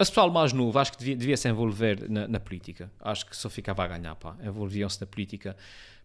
esse 0.03 0.11
pessoal 0.11 0.31
mais 0.31 0.53
novo 0.53 0.79
acho 0.79 0.93
que 0.93 0.99
devia, 0.99 1.17
devia 1.17 1.37
se 1.37 1.49
envolver 1.49 2.11
na, 2.11 2.29
na, 2.29 2.41
política. 2.41 2.91
Acho 3.01 3.27
que 3.27 3.37
só 3.37 3.49
ficava 3.49 3.85
a 3.85 3.89
ganhar, 3.89 4.15
pá. 4.17 4.37
Envolviam-se 4.43 5.01
na 5.01 5.07
política 5.07 5.57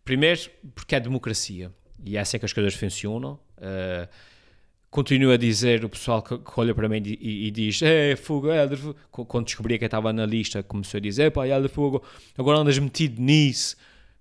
Primeiro, 0.08 0.40
porque 0.74 0.96
é 0.96 1.02
democracia. 1.02 1.70
e 2.02 2.16
é 2.16 2.22
assim 2.22 2.40
que 2.40 2.46
as 2.46 2.54
coisas 2.54 2.74
funcionam. 2.74 3.38
Uh, 3.58 4.08
continuo 4.90 5.34
a 5.34 5.38
dizer, 5.38 5.84
o 5.84 5.90
pessoal 5.90 6.22
que, 6.22 6.38
que 6.38 6.52
olha 6.56 6.74
para 6.74 6.88
mim 6.88 7.04
e, 7.06 7.48
e, 7.48 7.52
diz: 7.52 7.82
É, 7.82 8.16
fogo, 8.16 8.50
Helder. 8.50 8.80
Quando 9.12 9.44
descobri 9.44 9.78
que 9.78 9.84
estava 9.84 10.14
na 10.14 10.26
lista, 10.26 10.64
começou 10.64 11.00
a 11.00 11.02
dizer: 11.02 11.30
Pá, 11.32 11.46
Helder, 11.46 11.70
fogo, 11.70 12.02
agora 12.38 12.58
andas 12.58 12.80
metido 12.80 13.22
nisso. 13.22 13.76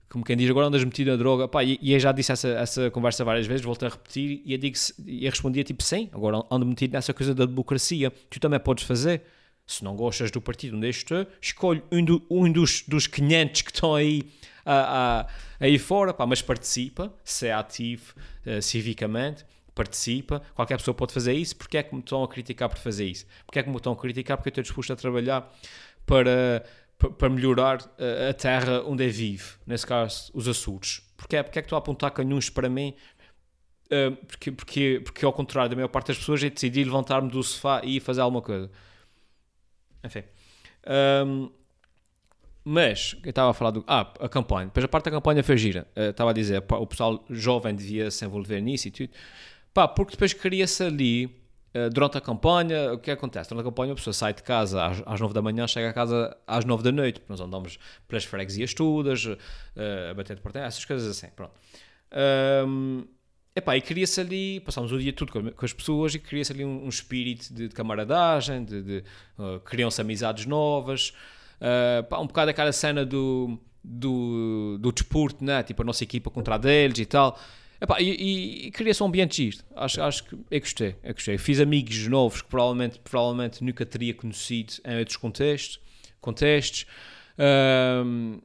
Como 0.09 0.25
quem 0.25 0.37
diz, 0.37 0.51
agora 0.51 0.67
andas 0.67 0.83
metido 0.83 1.12
na 1.12 1.17
droga. 1.17 1.47
Pá, 1.47 1.62
e, 1.62 1.79
e 1.81 1.93
eu 1.93 2.01
já 2.01 2.11
disse 2.11 2.33
essa, 2.33 2.49
essa 2.49 2.91
conversa 2.91 3.25
várias 3.25 3.47
vezes, 3.47 3.65
volto 3.65 3.87
a 3.87 3.89
repetir, 3.89 4.43
e 4.45 4.55
eu, 4.55 4.59
digo, 4.59 4.77
eu 5.07 5.31
respondia 5.31 5.62
tipo: 5.62 5.85
Sim, 5.85 6.09
agora 6.12 6.43
ando 6.51 6.67
metido 6.67 6.95
nessa 6.95 7.15
coisa 7.15 7.33
da 7.33 7.47
democracia. 7.47 8.12
Tu 8.29 8.41
também 8.41 8.59
podes 8.59 8.83
fazer. 8.83 9.23
Se 9.66 9.83
não 9.83 9.96
gostas 9.96 10.31
do 10.31 10.40
partido 10.40 10.76
onde 10.76 10.88
estou, 10.88 11.26
escolhe 11.40 11.83
um, 11.90 12.05
do, 12.05 12.22
um 12.31 12.50
dos, 12.50 12.83
dos 12.87 13.07
500 13.07 13.62
que 13.62 13.70
estão 13.70 13.94
aí 13.94 14.22
a, 14.64 15.20
a, 15.20 15.26
aí 15.59 15.79
fora, 15.79 16.14
pá, 16.14 16.26
mas 16.26 16.42
participa, 16.42 17.12
se 17.24 17.48
é 17.48 17.52
ativo 17.52 18.14
uh, 18.46 18.62
civicamente, 18.62 19.44
participa, 19.74 20.40
qualquer 20.55 20.79
pessoa 20.79 20.94
pode 20.94 21.12
fazer 21.12 21.35
isso, 21.35 21.55
porque 21.57 21.76
é 21.76 21.83
que 21.83 21.94
me 21.94 22.00
estão 22.00 22.24
a 22.24 22.29
criticar 22.29 22.68
por 22.68 22.79
fazer 22.79 23.05
isso? 23.05 23.26
Porque 23.44 23.59
é 23.59 23.62
que 23.62 23.68
me 23.68 23.76
estão 23.76 23.92
a 23.92 23.96
criticar 23.96 24.37
porque 24.37 24.48
eu 24.48 24.50
estou 24.52 24.62
disposto 24.62 24.92
a 24.92 24.96
trabalhar 24.96 25.52
para, 26.07 26.64
para 27.18 27.29
melhorar 27.29 27.79
a 28.29 28.33
terra 28.33 28.83
onde 28.87 29.07
eu 29.07 29.12
vivo, 29.12 29.59
nesse 29.66 29.87
caso 29.87 30.31
os 30.33 30.48
Açores. 30.48 31.02
Porque 31.16 31.37
é, 31.37 31.42
porque 31.42 31.59
é 31.59 31.62
que 31.62 31.66
estou 31.66 31.76
a 31.76 31.81
apontar 31.81 32.11
canhões 32.11 32.48
para 32.48 32.68
mim? 32.68 32.94
Uh, 33.87 34.16
porque, 34.26 34.50
porque, 34.50 35.00
porque 35.05 35.24
ao 35.24 35.33
contrário 35.33 35.70
da 35.70 35.76
maior 35.76 35.88
parte 35.88 36.09
das 36.09 36.18
pessoas, 36.18 36.42
eu 36.42 36.50
decidi 36.50 36.83
levantar-me 36.83 37.31
do 37.31 37.42
sofá 37.42 37.83
e 37.85 38.00
fazer 38.00 38.20
alguma 38.20 38.42
coisa. 38.42 38.70
Enfim. 40.07 40.23
Um, 41.27 41.51
mas, 42.69 43.16
eu 43.23 43.31
estava 43.31 43.51
a 43.51 43.55
falar 43.55 43.71
do. 43.71 43.85
Ah, 43.87 44.12
a 44.19 44.29
campanha. 44.29 44.66
Depois 44.66 44.85
a 44.85 44.88
parte 44.88 45.05
da 45.05 45.11
campanha 45.12 45.42
foi 45.45 45.57
gira. 45.57 45.87
Uh, 45.97 46.11
estava 46.11 46.31
a 46.31 46.33
dizer, 46.33 46.64
o 46.69 46.87
pessoal 46.87 47.25
jovem 47.31 47.75
devia 47.75 48.11
se 48.11 48.25
envolver 48.25 48.61
nisso 48.61 48.88
e 48.88 48.90
tudo. 48.90 49.11
Pá, 49.73 49.87
porque 49.87 50.12
depois 50.12 50.33
cria-se 50.33 50.83
ali, 50.83 51.27
uh, 51.27 51.88
durante 51.92 52.19
a 52.19 52.21
campanha, 52.21 52.95
o 52.95 52.99
que 52.99 53.11
acontece? 53.11 53.51
Durante 53.51 53.66
a 53.66 53.71
campanha 53.71 53.92
a 53.92 53.95
pessoa 53.95 54.12
sai 54.12 54.35
de 54.35 54.42
casa 54.42 54.85
às, 54.85 55.03
às 55.07 55.21
9 55.21 55.33
da 55.33 55.40
manhã, 55.40 55.66
chega 55.69 55.90
a 55.90 55.92
casa 55.92 56.37
às 56.45 56.64
9 56.64 56.83
da 56.83 56.90
noite. 56.90 57.23
Nós 57.29 57.40
andamos 57.40 57.79
pelas 58.09 58.25
freguesias 58.25 58.75
todas, 58.75 59.27
uh, 59.27 59.38
a 60.11 60.14
bater 60.14 60.35
de 60.35 60.42
porta, 60.42 60.59
essas 60.59 60.85
coisas 60.85 61.09
assim. 61.09 61.29
Pronto. 61.37 61.53
Um, 62.66 63.07
Epá, 63.59 63.75
e 63.75 63.81
cria-se 63.81 64.21
ali, 64.21 64.61
passámos 64.61 64.92
o 64.92 64.99
dia 64.99 65.14
tudo 65.14 65.33
com, 65.33 65.64
as 65.64 65.73
pessoas 65.73 66.14
e 66.14 66.19
cria-se 66.19 66.53
ali 66.53 66.62
um, 66.62 66.85
um, 66.85 66.88
espírito 66.90 67.55
de, 67.55 67.69
de 67.69 67.75
camaradagem, 67.75 68.62
de, 68.62 68.83
de 68.83 69.05
uh, 69.38 69.59
criam-se 69.61 69.99
amizades 69.99 70.45
novas, 70.45 71.14
uh, 71.59 72.05
pá, 72.05 72.19
um 72.19 72.27
bocado 72.27 72.51
aquela 72.51 72.71
cena 72.71 73.03
do, 73.03 73.59
do, 73.83 74.77
do 74.79 74.92
desporto, 74.92 75.42
né? 75.42 75.62
tipo 75.62 75.81
a 75.81 75.87
nossa 75.87 76.05
equipa 76.05 76.31
contra 76.31 76.57
a 76.57 76.59
deles 76.59 76.99
e 76.99 77.07
tal. 77.07 77.40
Epá, 77.81 77.99
e, 77.99 78.11
e, 78.11 78.66
e 78.66 78.71
cria-se 78.71 79.03
um 79.03 79.07
ambiente 79.07 79.37
giro. 79.37 79.64
Acho, 79.75 80.03
acho 80.03 80.25
que 80.25 80.35
eu 80.35 80.61
gostei, 80.61 80.95
eu 81.03 81.14
gostei. 81.14 81.38
Fiz 81.38 81.59
amigos 81.59 82.07
novos 82.09 82.42
que 82.42 82.49
provavelmente, 82.49 82.99
provavelmente 82.99 83.64
nunca 83.64 83.87
teria 83.87 84.12
conhecido 84.12 84.75
em 84.85 84.99
outros 84.99 85.16
contextos. 85.16 85.81
contextos. 86.21 86.85
Um, 87.38 88.38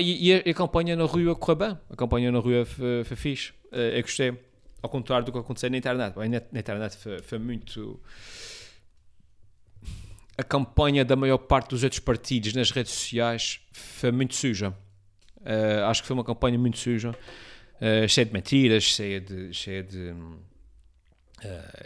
e, 0.00 0.28
e 0.30 0.50
a, 0.50 0.54
campanha 0.54 0.96
na 0.96 1.04
rua 1.04 1.34
correu 1.34 1.56
bem. 1.56 1.78
A 1.90 1.96
campanha 1.96 2.32
na 2.32 2.38
rua 2.38 2.64
foi, 2.64 3.04
foi 3.04 3.16
fixe. 3.16 3.52
Eu 3.70 4.02
gostei. 4.02 4.34
Ao 4.82 4.88
contrário 4.88 5.26
do 5.26 5.32
que 5.32 5.38
aconteceu 5.38 5.70
na 5.70 5.76
internet. 5.76 6.16
Na, 6.16 6.24
na 6.28 6.60
internet 6.60 6.96
foi, 6.96 7.18
foi 7.20 7.38
muito 7.38 8.00
a 10.38 10.42
campanha 10.42 11.04
da 11.04 11.16
maior 11.16 11.38
parte 11.38 11.70
dos 11.70 11.82
outros 11.82 12.00
partidos 12.00 12.52
nas 12.52 12.70
redes 12.70 12.92
sociais 12.92 13.60
foi 13.72 14.12
muito 14.12 14.34
suja. 14.34 14.74
Uh, 15.38 15.84
acho 15.86 16.02
que 16.02 16.08
foi 16.08 16.14
uma 16.14 16.24
campanha 16.24 16.58
muito 16.58 16.78
suja, 16.78 17.10
uh, 17.10 18.08
cheia 18.08 18.24
de 18.26 18.32
mentiras, 18.32 18.82
cheia 18.84 19.20
de. 19.20 19.52
Cheia 19.54 19.82
de 19.82 20.10
uh, 20.10 20.46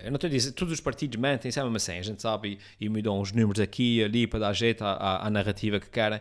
eu 0.03 0.11
não 0.11 0.17
estou 0.17 0.29
a 0.29 0.31
dizer, 0.31 0.53
todos 0.53 0.73
os 0.73 0.81
partidos 0.81 1.21
mentem, 1.21 1.51
sabe, 1.51 1.69
mas 1.71 1.83
assim, 1.83 1.99
a 1.99 2.03
gente 2.03 2.23
sabe 2.23 2.59
e, 2.81 2.87
e 2.87 3.03
dão 3.03 3.21
uns 3.21 3.33
números 3.33 3.61
aqui 3.61 3.99
e 3.99 4.05
ali 4.05 4.27
para 4.27 4.41
dar 4.41 4.53
jeito 4.53 4.83
à, 4.83 4.93
à, 4.93 5.27
à 5.27 5.31
narrativa 5.31 5.79
que 5.79 5.91
querem. 5.91 6.21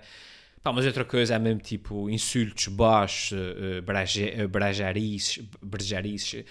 Pá, 0.62 0.74
mas 0.74 0.86
outra 0.86 1.06
coisa 1.06 1.36
é 1.36 1.40
mesmo 1.40 1.62
tipo 1.62 2.10
insultos 2.10 2.68
baixos, 2.68 3.32
uh, 3.32 3.82
brajarices, 4.50 5.44
brajarices, 5.62 6.46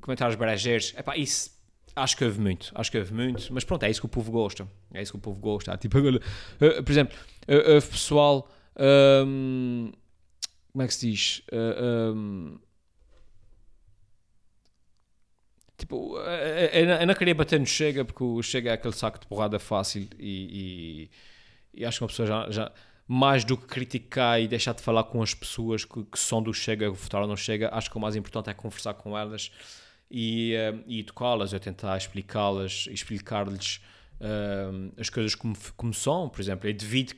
comentários 0.00 0.36
brajeiros. 0.36 0.94
Epá, 0.96 1.16
isso 1.16 1.62
Acho 1.94 2.16
que 2.16 2.24
houve 2.24 2.40
muito, 2.40 2.72
acho 2.74 2.90
que 2.90 2.98
houve 2.98 3.12
muito, 3.12 3.52
mas 3.52 3.64
pronto, 3.64 3.82
é 3.82 3.90
isso 3.90 4.00
que 4.00 4.06
o 4.06 4.08
povo 4.08 4.32
gosta. 4.32 4.66
É 4.94 5.02
isso 5.02 5.12
que 5.12 5.18
o 5.18 5.20
povo 5.20 5.38
gosta. 5.40 5.76
Tipo, 5.76 5.98
uh, 5.98 6.82
por 6.82 6.90
exemplo, 6.90 7.16
uh, 7.48 7.78
uh, 7.78 7.82
pessoal. 7.82 8.50
Um, 9.26 9.92
como 10.72 10.82
é 10.82 10.86
que 10.86 10.94
se 10.94 11.10
diz? 11.10 11.42
Um, 11.52 12.58
tipo, 15.76 16.16
eu 16.18 17.06
não 17.06 17.14
queria 17.14 17.34
bater 17.34 17.60
no 17.60 17.66
Chega 17.66 18.06
porque 18.06 18.24
o 18.24 18.42
Chega 18.42 18.70
é 18.70 18.72
aquele 18.72 18.94
saco 18.94 19.20
de 19.20 19.26
porrada 19.26 19.58
fácil 19.58 20.08
e, 20.18 21.10
e, 21.10 21.10
e 21.74 21.84
acho 21.84 21.98
que 21.98 22.04
uma 22.04 22.08
pessoa 22.08 22.26
já, 22.26 22.50
já, 22.50 22.72
mais 23.06 23.44
do 23.44 23.56
que 23.56 23.66
criticar 23.66 24.40
e 24.40 24.48
deixar 24.48 24.74
de 24.74 24.82
falar 24.82 25.04
com 25.04 25.22
as 25.22 25.34
pessoas 25.34 25.84
que, 25.84 26.02
que 26.04 26.18
são 26.18 26.42
do 26.42 26.52
Chega, 26.52 26.90
que 26.90 26.96
votaram 26.96 27.26
no 27.26 27.36
Chega, 27.36 27.68
acho 27.72 27.90
que 27.90 27.96
o 27.96 28.00
mais 28.00 28.16
importante 28.16 28.50
é 28.50 28.54
conversar 28.54 28.94
com 28.94 29.16
elas 29.16 29.50
e, 30.10 30.54
uh, 30.54 30.82
e 30.86 31.00
educá-las, 31.00 31.52
eu 31.52 31.60
tentar 31.60 31.96
explicá-las, 31.96 32.86
explicar-lhes 32.90 33.80
uh, 34.20 34.92
as 34.98 35.08
coisas 35.08 35.34
como, 35.34 35.56
como 35.76 35.92
são. 35.94 36.28
Por 36.28 36.40
exemplo, 36.40 36.68
é 36.68 36.72
devido 36.72 37.14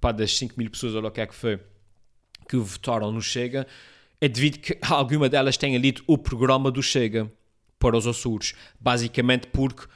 para 0.00 0.12
das 0.12 0.36
5 0.36 0.54
mil 0.56 0.70
pessoas, 0.70 0.94
ou 0.94 1.04
o 1.04 1.10
que 1.10 1.20
é 1.20 1.26
que 1.26 1.34
foi, 1.34 1.58
que 2.48 2.56
votaram 2.56 3.10
no 3.10 3.22
Chega, 3.22 3.66
é 4.20 4.28
devido 4.28 4.58
que 4.58 4.78
alguma 4.88 5.28
delas 5.28 5.56
tenha 5.56 5.78
lido 5.78 6.02
o 6.06 6.16
programa 6.16 6.70
do 6.70 6.82
Chega 6.82 7.30
para 7.78 7.96
os 7.96 8.06
Açores, 8.06 8.54
basicamente 8.80 9.48
porque 9.48 9.86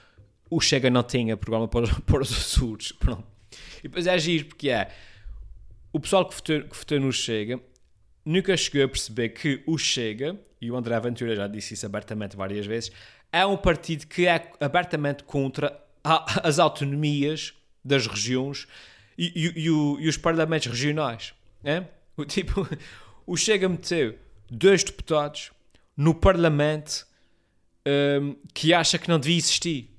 o 0.50 0.60
Chega 0.60 0.90
não 0.90 1.02
tinha 1.02 1.36
programa 1.36 1.68
para, 1.68 1.86
para 2.04 2.22
os 2.22 2.32
Açores. 2.32 2.92
Pronto. 2.92 3.39
E 3.80 3.88
depois 3.88 4.06
é 4.06 4.12
agir, 4.12 4.44
porque 4.44 4.70
é 4.70 4.90
o 5.92 5.98
pessoal 5.98 6.26
que 6.28 6.34
votou, 6.34 6.62
que 6.62 6.76
votou 6.76 7.00
no 7.00 7.12
Chega 7.12 7.60
nunca 8.24 8.56
chegou 8.56 8.84
a 8.84 8.88
perceber 8.88 9.30
que 9.30 9.62
o 9.66 9.76
Chega, 9.78 10.38
e 10.60 10.70
o 10.70 10.76
André 10.76 10.98
Ventura 11.00 11.34
já 11.34 11.46
disse 11.46 11.74
isso 11.74 11.86
abertamente 11.86 12.36
várias 12.36 12.66
vezes, 12.66 12.92
é 13.32 13.44
um 13.46 13.56
partido 13.56 14.06
que 14.06 14.26
é 14.26 14.52
abertamente 14.60 15.24
contra 15.24 15.80
a, 16.04 16.46
as 16.46 16.58
autonomias 16.58 17.54
das 17.84 18.06
regiões 18.06 18.66
e, 19.16 19.32
e, 19.34 19.64
e, 19.64 19.70
o, 19.70 19.98
e 20.00 20.08
os 20.08 20.16
parlamentos 20.16 20.68
regionais. 20.68 21.34
É? 21.64 21.84
O, 22.16 22.24
tipo, 22.24 22.66
o 23.26 23.36
Chega 23.36 23.68
meteu 23.68 24.18
dois 24.50 24.84
deputados 24.84 25.50
no 25.96 26.14
parlamento 26.14 27.06
um, 28.20 28.36
que 28.54 28.72
acha 28.74 28.98
que 28.98 29.08
não 29.08 29.18
devia 29.18 29.38
existir. 29.38 29.90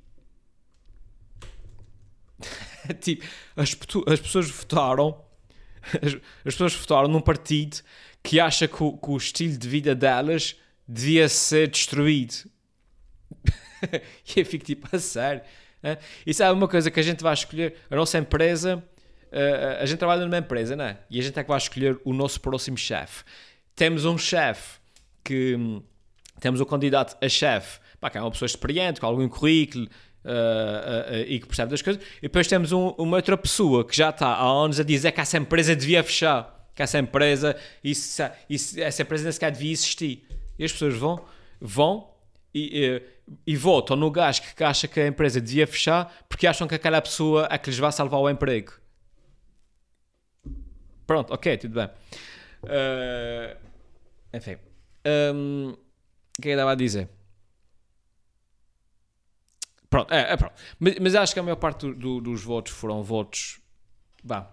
tipo, 2.99 3.25
as, 3.55 3.77
as 4.07 4.19
pessoas 4.19 4.49
votaram 4.49 5.21
as, 6.01 6.15
as 6.45 6.53
pessoas 6.53 6.75
votaram 6.75 7.07
num 7.07 7.21
partido 7.21 7.77
que 8.23 8.39
acha 8.39 8.67
que 8.67 8.83
o, 8.83 8.97
que 8.97 9.09
o 9.09 9.17
estilo 9.17 9.57
de 9.57 9.67
vida 9.67 9.95
delas 9.95 10.55
devia 10.87 11.27
ser 11.27 11.67
destruído. 11.67 12.49
e 14.35 14.39
eu 14.39 14.45
fico 14.45 14.63
tipo, 14.63 14.87
a 14.91 14.99
sério. 14.99 15.41
É? 15.83 15.97
Isso 16.25 16.43
é 16.43 16.51
uma 16.51 16.67
coisa 16.67 16.91
que 16.91 16.99
a 16.99 17.03
gente 17.03 17.23
vai 17.23 17.33
escolher. 17.33 17.75
A 17.89 17.95
nossa 17.95 18.17
empresa, 18.17 18.83
a 19.79 19.85
gente 19.85 19.97
trabalha 19.97 20.23
numa 20.23 20.37
empresa, 20.37 20.75
não 20.75 20.85
é? 20.85 20.99
E 21.09 21.19
a 21.19 21.23
gente 21.23 21.39
é 21.39 21.43
que 21.43 21.49
vai 21.49 21.57
escolher 21.57 21.99
o 22.05 22.13
nosso 22.13 22.39
próximo 22.39 22.77
chefe. 22.77 23.23
Temos 23.75 24.05
um 24.05 24.17
chefe 24.17 24.79
que. 25.23 25.81
Temos 26.39 26.59
o 26.59 26.63
um 26.63 26.65
candidato 26.65 27.15
a 27.23 27.29
chefe, 27.29 27.79
que 28.11 28.17
é 28.17 28.21
uma 28.21 28.31
pessoa 28.31 28.47
experiente, 28.47 28.99
com 28.99 29.05
algum 29.05 29.29
currículo, 29.29 29.87
Uh, 30.23 30.29
uh, 30.29 31.13
uh, 31.13 31.25
e 31.27 31.39
que 31.39 31.47
percebe 31.47 31.71
das 31.71 31.81
coisas. 31.81 32.01
E 32.19 32.21
depois 32.23 32.47
temos 32.47 32.71
um, 32.71 32.89
uma 32.89 33.17
outra 33.17 33.35
pessoa 33.35 33.83
que 33.83 33.95
já 33.97 34.11
está 34.11 34.27
há 34.27 34.45
anos 34.45 34.79
a 34.79 34.83
dizer 34.83 35.11
que 35.11 35.19
essa 35.19 35.37
empresa 35.37 35.75
devia 35.75 36.03
fechar 36.03 36.61
que 36.73 36.81
essa 36.81 36.99
empresa, 36.99 37.55
isso, 37.83 38.21
isso, 38.49 38.79
essa 38.79 39.01
empresa 39.01 39.23
nem 39.23 39.31
sequer 39.31 39.51
devia 39.51 39.71
existir. 39.71 40.25
E 40.57 40.63
as 40.63 40.71
pessoas 40.71 40.95
vão, 40.95 41.25
vão 41.59 42.11
e, 42.53 43.01
e, 43.45 43.53
e 43.53 43.55
votam 43.55 43.97
no 43.97 44.09
gajo 44.09 44.41
que 44.55 44.63
acha 44.63 44.87
que 44.87 44.99
a 44.99 45.07
empresa 45.07 45.41
devia 45.41 45.67
fechar 45.67 46.13
porque 46.29 46.47
acham 46.47 46.67
que 46.67 46.75
aquela 46.75 47.01
pessoa 47.01 47.47
é 47.51 47.57
que 47.57 47.69
lhes 47.69 47.79
vai 47.79 47.91
salvar 47.91 48.19
o 48.19 48.29
emprego. 48.29 48.73
Pronto, 51.05 51.33
ok, 51.33 51.57
tudo 51.57 51.75
bem. 51.75 51.89
Enfim. 54.33 54.57
Um, 55.33 55.71
o 55.71 56.41
que 56.41 56.41
é 56.41 56.41
que 56.41 56.49
eu 56.49 56.53
estava 56.53 56.71
a 56.71 56.75
dizer? 56.75 57.09
Pronto, 59.91 60.11
é, 60.11 60.33
é 60.33 60.37
pronto. 60.37 60.53
Mas, 60.79 60.95
mas, 60.99 61.15
acho 61.15 61.33
que 61.33 61.39
a 61.39 61.43
maior 61.43 61.57
parte 61.57 61.85
do, 61.85 61.93
do, 61.93 62.21
dos 62.21 62.43
votos 62.43 62.71
foram 62.71 63.03
votos. 63.03 63.59
Vá, 64.23 64.49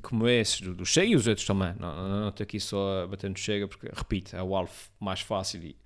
como 0.00 0.26
esses 0.26 0.62
do, 0.62 0.74
do 0.74 0.86
Chega 0.86 1.08
e 1.08 1.14
os 1.14 1.26
outros 1.26 1.46
também. 1.46 1.74
Não, 1.78 1.94
não, 1.94 2.20
não 2.22 2.28
estou 2.30 2.42
aqui 2.42 2.58
só 2.58 3.06
no 3.06 3.36
Chega, 3.36 3.68
porque, 3.68 3.88
repito, 3.92 4.34
é 4.34 4.42
o 4.42 4.56
alvo 4.56 4.72
mais 4.98 5.20
fácil 5.20 5.62
e, 5.62 5.76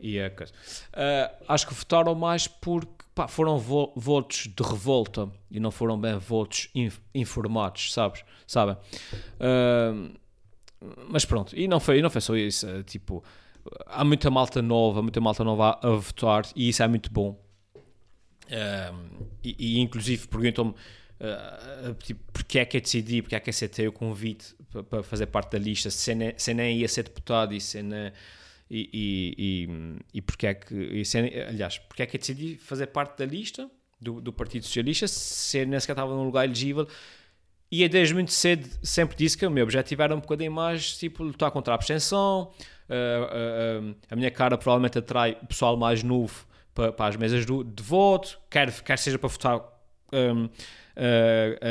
e 0.00 0.16
é 0.16 0.30
coisa. 0.30 0.52
Uh, 0.94 1.44
acho 1.46 1.66
que 1.66 1.74
votaram 1.74 2.14
mais 2.14 2.48
porque 2.48 3.04
pá, 3.14 3.28
foram 3.28 3.58
vo 3.58 3.92
votos 3.94 4.46
de 4.46 4.62
revolta 4.62 5.30
e 5.50 5.60
não 5.60 5.70
foram 5.70 6.00
bem 6.00 6.16
votos 6.16 6.70
inf 6.74 6.98
informados, 7.14 7.92
sabes? 7.92 8.24
Sabem? 8.46 8.76
Uh, 9.38 10.18
mas 11.10 11.26
pronto, 11.26 11.54
e 11.54 11.68
não 11.68 11.80
foi, 11.80 12.00
não 12.00 12.08
foi 12.08 12.20
só 12.22 12.34
isso. 12.34 12.66
eh, 12.66 12.82
Tipo, 12.82 13.22
há 13.86 14.04
muita 14.04 14.30
malta 14.30 14.62
nova, 14.62 15.02
muita 15.02 15.20
malta 15.20 15.42
nova 15.44 15.78
a, 15.82 15.88
a 15.88 15.90
votar 15.96 16.44
e 16.54 16.68
isso 16.68 16.82
é 16.82 16.88
muito 16.88 17.10
bom. 17.10 17.38
E, 19.42 19.56
e 19.58 19.80
inclusive 19.80 20.26
perguntam-me 20.28 20.72
uh, 20.72 21.94
tipo, 21.94 22.20
porque 22.32 22.58
é 22.58 22.64
que 22.64 22.76
eu 22.76 22.80
decidi, 22.80 23.22
porque 23.22 23.34
é 23.34 23.40
que 23.40 23.50
aceitei 23.50 23.88
o 23.88 23.92
convite 23.92 24.54
para, 24.70 24.82
para 24.82 25.02
fazer 25.02 25.26
parte 25.26 25.52
da 25.52 25.58
lista, 25.58 25.90
se 25.90 26.14
nem, 26.14 26.34
se 26.36 26.54
nem 26.54 26.78
ia 26.78 26.88
ser 26.88 27.04
deputado 27.04 27.54
e 27.54 27.60
se 27.60 27.82
nem, 27.82 28.12
e, 28.70 28.90
e, 28.92 29.68
e, 30.14 30.22
porque 30.22 30.46
é 30.46 30.54
que, 30.54 30.74
e 30.74 31.04
se, 31.04 31.18
aliás, 31.18 31.78
porque 31.78 32.02
é 32.02 32.06
que 32.06 32.16
eu 32.16 32.20
decidi 32.20 32.56
fazer 32.56 32.88
parte 32.88 33.18
da 33.18 33.24
lista 33.24 33.70
do, 34.00 34.20
do 34.20 34.32
Partido 34.32 34.64
Socialista, 34.64 35.06
se 35.06 35.64
nem 35.64 35.78
sequer 35.78 35.92
estava 35.92 36.14
num 36.14 36.24
lugar 36.24 36.44
elegível 36.44 36.88
e 37.70 37.82
eu 37.82 37.88
desde 37.88 38.14
muito 38.14 38.32
cedo 38.32 38.68
sempre 38.82 39.16
disse 39.16 39.36
que 39.36 39.44
o 39.44 39.50
meu 39.50 39.64
objetivo 39.64 40.02
era 40.02 40.14
um 40.14 40.20
bocadinho 40.20 40.52
mais 40.52 40.96
tipo 40.96 41.22
lutar 41.22 41.50
contra 41.50 41.74
a 41.74 41.76
abstenção. 41.76 42.52
Uh, 42.88 43.90
uh, 43.90 43.96
a 44.08 44.14
minha 44.14 44.30
cara 44.30 44.56
provavelmente 44.56 44.98
atrai 44.98 45.34
pessoal 45.48 45.76
mais 45.76 46.02
novo 46.02 46.46
para, 46.76 46.92
para 46.92 47.06
as 47.06 47.16
mesas 47.16 47.46
do, 47.46 47.64
de 47.64 47.82
voto, 47.82 48.38
quer, 48.50 48.70
quer 48.82 48.98
seja 48.98 49.18
para 49.18 49.28
votar 49.30 49.60
um, 50.12 50.48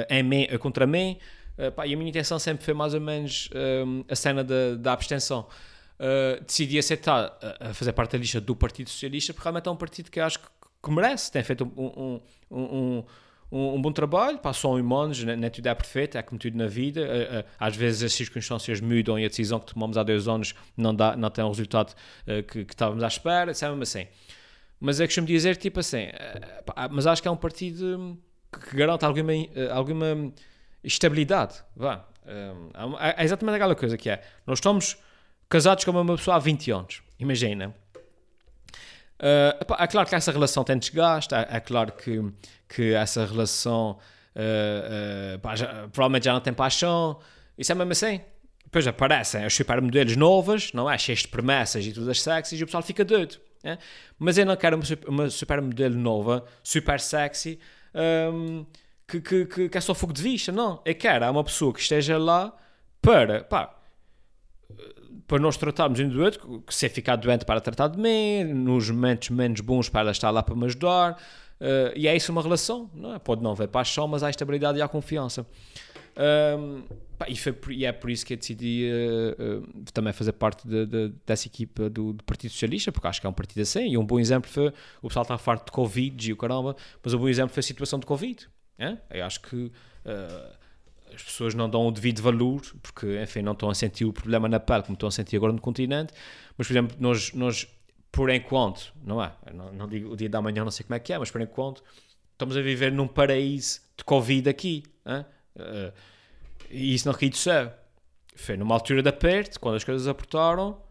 em 0.09 0.23
mim, 0.23 0.47
contra 0.59 0.87
mim. 0.87 1.17
Pá, 1.75 1.87
e 1.87 1.93
a 1.93 1.97
minha 1.97 2.09
intenção 2.09 2.37
sempre 2.37 2.65
foi 2.65 2.73
mais 2.73 2.93
ou 2.93 2.99
menos 2.99 3.49
um, 3.85 4.03
a 4.09 4.15
cena 4.15 4.43
da, 4.43 4.75
da 4.75 4.93
abstenção. 4.93 5.47
decidi 6.45 6.77
aceitar 6.77 7.37
a 7.61 7.73
fazer 7.73 7.93
parte 7.93 8.13
da 8.13 8.17
lista 8.17 8.41
do 8.41 8.55
Partido 8.55 8.89
Socialista 8.89 9.33
porque 9.33 9.45
realmente 9.45 9.69
é 9.69 9.71
um 9.71 9.77
partido 9.77 10.11
que 10.11 10.19
acho 10.19 10.39
que, 10.39 10.47
que 10.83 10.91
merece, 10.91 11.31
tem 11.31 11.43
feito 11.43 11.63
um, 11.77 12.19
um, 12.51 12.59
um 12.59 13.03
um, 13.51 13.75
um, 13.75 13.81
bom 13.81 13.91
trabalho, 13.91 14.39
passou 14.39 14.75
um 14.75 14.79
humanos, 14.81 15.23
não 15.23 15.33
é 15.33 15.49
tudo 15.49 15.67
é 15.67 15.75
perfeito, 15.75 16.17
é 16.17 16.21
como 16.21 16.39
tudo 16.39 16.57
na 16.57 16.67
vida. 16.67 17.45
Às 17.59 17.75
vezes 17.75 18.03
as 18.03 18.13
circunstâncias 18.13 18.81
mudam 18.81 19.19
e 19.19 19.23
a 19.23 19.27
decisão 19.27 19.59
que 19.59 19.73
tomamos 19.73 19.97
há 19.97 20.03
dois 20.03 20.27
anos 20.27 20.55
não, 20.75 20.93
dá, 20.93 21.15
não 21.15 21.29
tem 21.29 21.43
o 21.43 21.49
resultado 21.49 21.95
que, 22.25 22.65
que 22.65 22.73
estávamos 22.73 23.03
à 23.03 23.07
espera, 23.07 23.51
é 23.51 23.69
mesmo 23.69 23.83
assim. 23.83 24.07
Mas 24.79 24.99
é 24.99 25.03
que 25.03 25.07
costumo 25.07 25.27
dizer, 25.27 25.55
tipo 25.57 25.79
assim, 25.79 26.07
mas 26.91 27.07
acho 27.07 27.21
que 27.21 27.27
é 27.27 27.31
um 27.31 27.37
partido 27.37 28.17
que 28.51 28.75
garante 28.75 29.05
alguma, 29.05 29.31
alguma 29.71 30.33
estabilidade. 30.83 31.55
Vá. 31.75 32.05
É 33.17 33.23
exatamente 33.23 33.55
aquela 33.55 33.75
coisa 33.75 33.97
que 33.97 34.09
é. 34.09 34.21
Nós 34.45 34.57
estamos 34.57 34.97
casados 35.47 35.83
com 35.83 35.91
uma 35.91 36.17
pessoa 36.17 36.37
há 36.37 36.39
20 36.39 36.71
anos, 36.71 37.01
imagina. 37.19 37.73
Uh, 39.19 39.73
é 39.79 39.87
claro 39.87 40.07
que 40.09 40.15
essa 40.15 40.31
relação 40.31 40.63
tem 40.63 40.77
desgaste, 40.77 41.33
é, 41.33 41.47
é 41.49 41.59
claro 41.59 41.93
que, 41.93 42.21
que 42.67 42.93
essa 42.93 43.25
relação 43.25 43.97
uh, 44.35 45.39
pá, 45.39 45.55
já, 45.55 45.87
provavelmente 45.87 46.25
já 46.25 46.33
não 46.33 46.41
tem 46.41 46.53
paixão, 46.53 47.19
isso 47.57 47.71
é 47.71 47.75
mesmo 47.75 47.91
assim. 47.93 48.19
Depois 48.65 48.85
aparecem 48.87 49.45
os 49.45 49.55
supermodelos 49.55 50.17
novas, 50.17 50.73
não 50.73 50.89
é? 50.89 50.97
Cheios 50.97 51.21
de 51.21 51.29
promessas 51.29 51.85
e 51.85 51.93
todas 51.93 52.21
sexy, 52.21 52.57
e 52.57 52.63
o 52.63 52.65
pessoal 52.65 52.83
fica 52.83 53.05
doido. 53.05 53.37
É? 53.65 53.79
Mas 54.19 54.37
eu 54.37 54.45
não 54.45 54.55
quero 54.55 54.77
uma, 54.77 54.85
uma 55.07 55.29
supermodelo 55.29 55.95
nova, 55.95 56.45
super 56.63 56.99
sexy, 56.99 57.59
um, 58.31 58.63
que, 59.07 59.19
que, 59.19 59.45
que, 59.45 59.69
que 59.69 59.77
é 59.77 59.81
só 59.81 59.95
fogo 59.95 60.13
de 60.13 60.21
vista, 60.21 60.51
não. 60.51 60.81
Eu 60.85 60.93
quero 60.93 61.29
uma 61.31 61.43
pessoa 61.43 61.73
que 61.73 61.79
esteja 61.79 62.17
lá 62.17 62.55
para, 63.01 63.43
pá, 63.43 63.75
para 65.27 65.39
nós 65.39 65.57
tratarmos 65.57 65.99
um 65.99 66.07
do 66.09 66.23
outro, 66.23 66.61
que 66.61 66.75
se 66.75 66.85
é 66.85 66.89
ficar 66.89 67.15
doente 67.15 67.43
para 67.43 67.59
tratar 67.59 67.87
de 67.87 67.97
mim, 67.99 68.43
nos 68.43 68.89
momentos 68.89 69.29
menos 69.31 69.61
bons 69.61 69.89
para 69.89 70.01
ela 70.01 70.11
estar 70.11 70.29
lá 70.29 70.43
para 70.43 70.55
me 70.55 70.65
ajudar, 70.65 71.17
uh, 71.61 71.93
e 71.95 72.07
é 72.07 72.15
isso 72.15 72.31
uma 72.31 72.41
relação, 72.41 72.89
não 72.93 73.13
é? 73.13 73.19
Pode 73.19 73.41
não 73.43 73.51
haver 73.51 73.67
paixão, 73.67 74.07
mas 74.07 74.23
há 74.23 74.29
estabilidade 74.29 74.77
e 74.77 74.81
há 74.81 74.87
confiança. 74.87 75.45
Um, 76.17 76.83
pá, 77.17 77.27
e, 77.27 77.35
foi, 77.35 77.53
e, 77.71 77.85
é 77.85 77.91
por 77.91 78.09
isso 78.09 78.25
que 78.25 78.33
eu 78.33 78.37
decidi 78.37 78.89
uh, 78.89 79.59
uh, 79.59 79.83
também 79.93 80.13
fazer 80.13 80.31
parte 80.31 80.67
de, 80.67 80.85
de, 80.85 81.13
dessa 81.25 81.47
equipa 81.47 81.89
do, 81.89 82.13
do, 82.13 82.23
Partido 82.23 82.51
Socialista, 82.51 82.91
porque 82.91 83.07
acho 83.07 83.19
que 83.19 83.27
é 83.27 83.29
um 83.29 83.33
partido 83.33 83.61
assim, 83.61 83.89
e 83.89 83.97
um 83.97 84.05
bom 84.05 84.19
exemplo 84.19 84.49
foi, 84.49 84.71
o 85.01 85.07
pessoal 85.07 85.23
está 85.23 85.37
farto 85.37 85.65
de 85.65 85.71
Covid 85.71 86.29
e 86.29 86.33
o 86.33 86.37
caramba, 86.37 86.75
mas 87.03 87.13
um 87.13 87.19
bom 87.19 87.27
exemplo 87.27 87.53
foi 87.53 87.59
a 87.59 87.63
situação 87.63 87.99
de 87.99 88.05
Covid. 88.05 88.47
É? 88.77 88.97
Eu 89.09 89.25
acho 89.25 89.41
que 89.41 89.71
as 91.13 91.23
pessoas 91.23 91.55
não 91.55 91.69
dão 91.69 91.87
o 91.87 91.91
devido 91.91 92.21
valor, 92.21 92.61
porque, 92.81 93.21
enfim, 93.21 93.41
não 93.41 93.53
estão 93.53 93.69
a 93.69 93.75
sentir 93.75 94.05
o 94.05 94.13
problema 94.13 94.47
na 94.47 94.59
pele 94.59 94.83
como 94.83 94.95
estão 94.95 95.07
a 95.07 95.11
sentir 95.11 95.37
agora 95.37 95.53
no 95.53 95.61
continente. 95.61 96.13
Mas, 96.57 96.67
por 96.67 96.73
exemplo, 96.73 96.97
nós, 96.99 97.33
nós 97.33 97.67
por 98.15 98.29
enquanto, 98.29 98.93
não 99.03 99.21
é? 99.21 99.33
Não, 99.53 99.73
não, 99.73 99.87
digo 99.89 100.13
o 100.13 100.15
dia 100.15 100.29
da 100.29 100.41
manhã, 100.41 100.63
não 100.63 100.71
sei 100.71 100.85
como 100.85 100.95
é 100.95 100.99
que 100.99 101.11
é, 101.11 101.19
mas 101.19 101.29
por 101.29 101.41
enquanto 101.41 101.83
estamos 102.31 102.55
a 102.55 102.61
viver 102.61 102.89
num 102.89 103.09
paraíso 103.09 103.81
de 103.97 104.05
Covid 104.05 104.49
aqui. 104.49 104.83
Uh, 105.05 105.91
e 106.69 106.95
isso 106.95 107.09
não 107.09 107.13
ri 107.13 107.29
do 107.29 107.35
céu. 107.35 107.73
Foi 108.33 108.55
numa 108.55 108.73
altura 108.73 109.03
de 109.03 109.09
aperto, 109.09 109.59
quando 109.59 109.75
as 109.75 109.83
coisas 109.83 110.07
apertaram, 110.07 110.81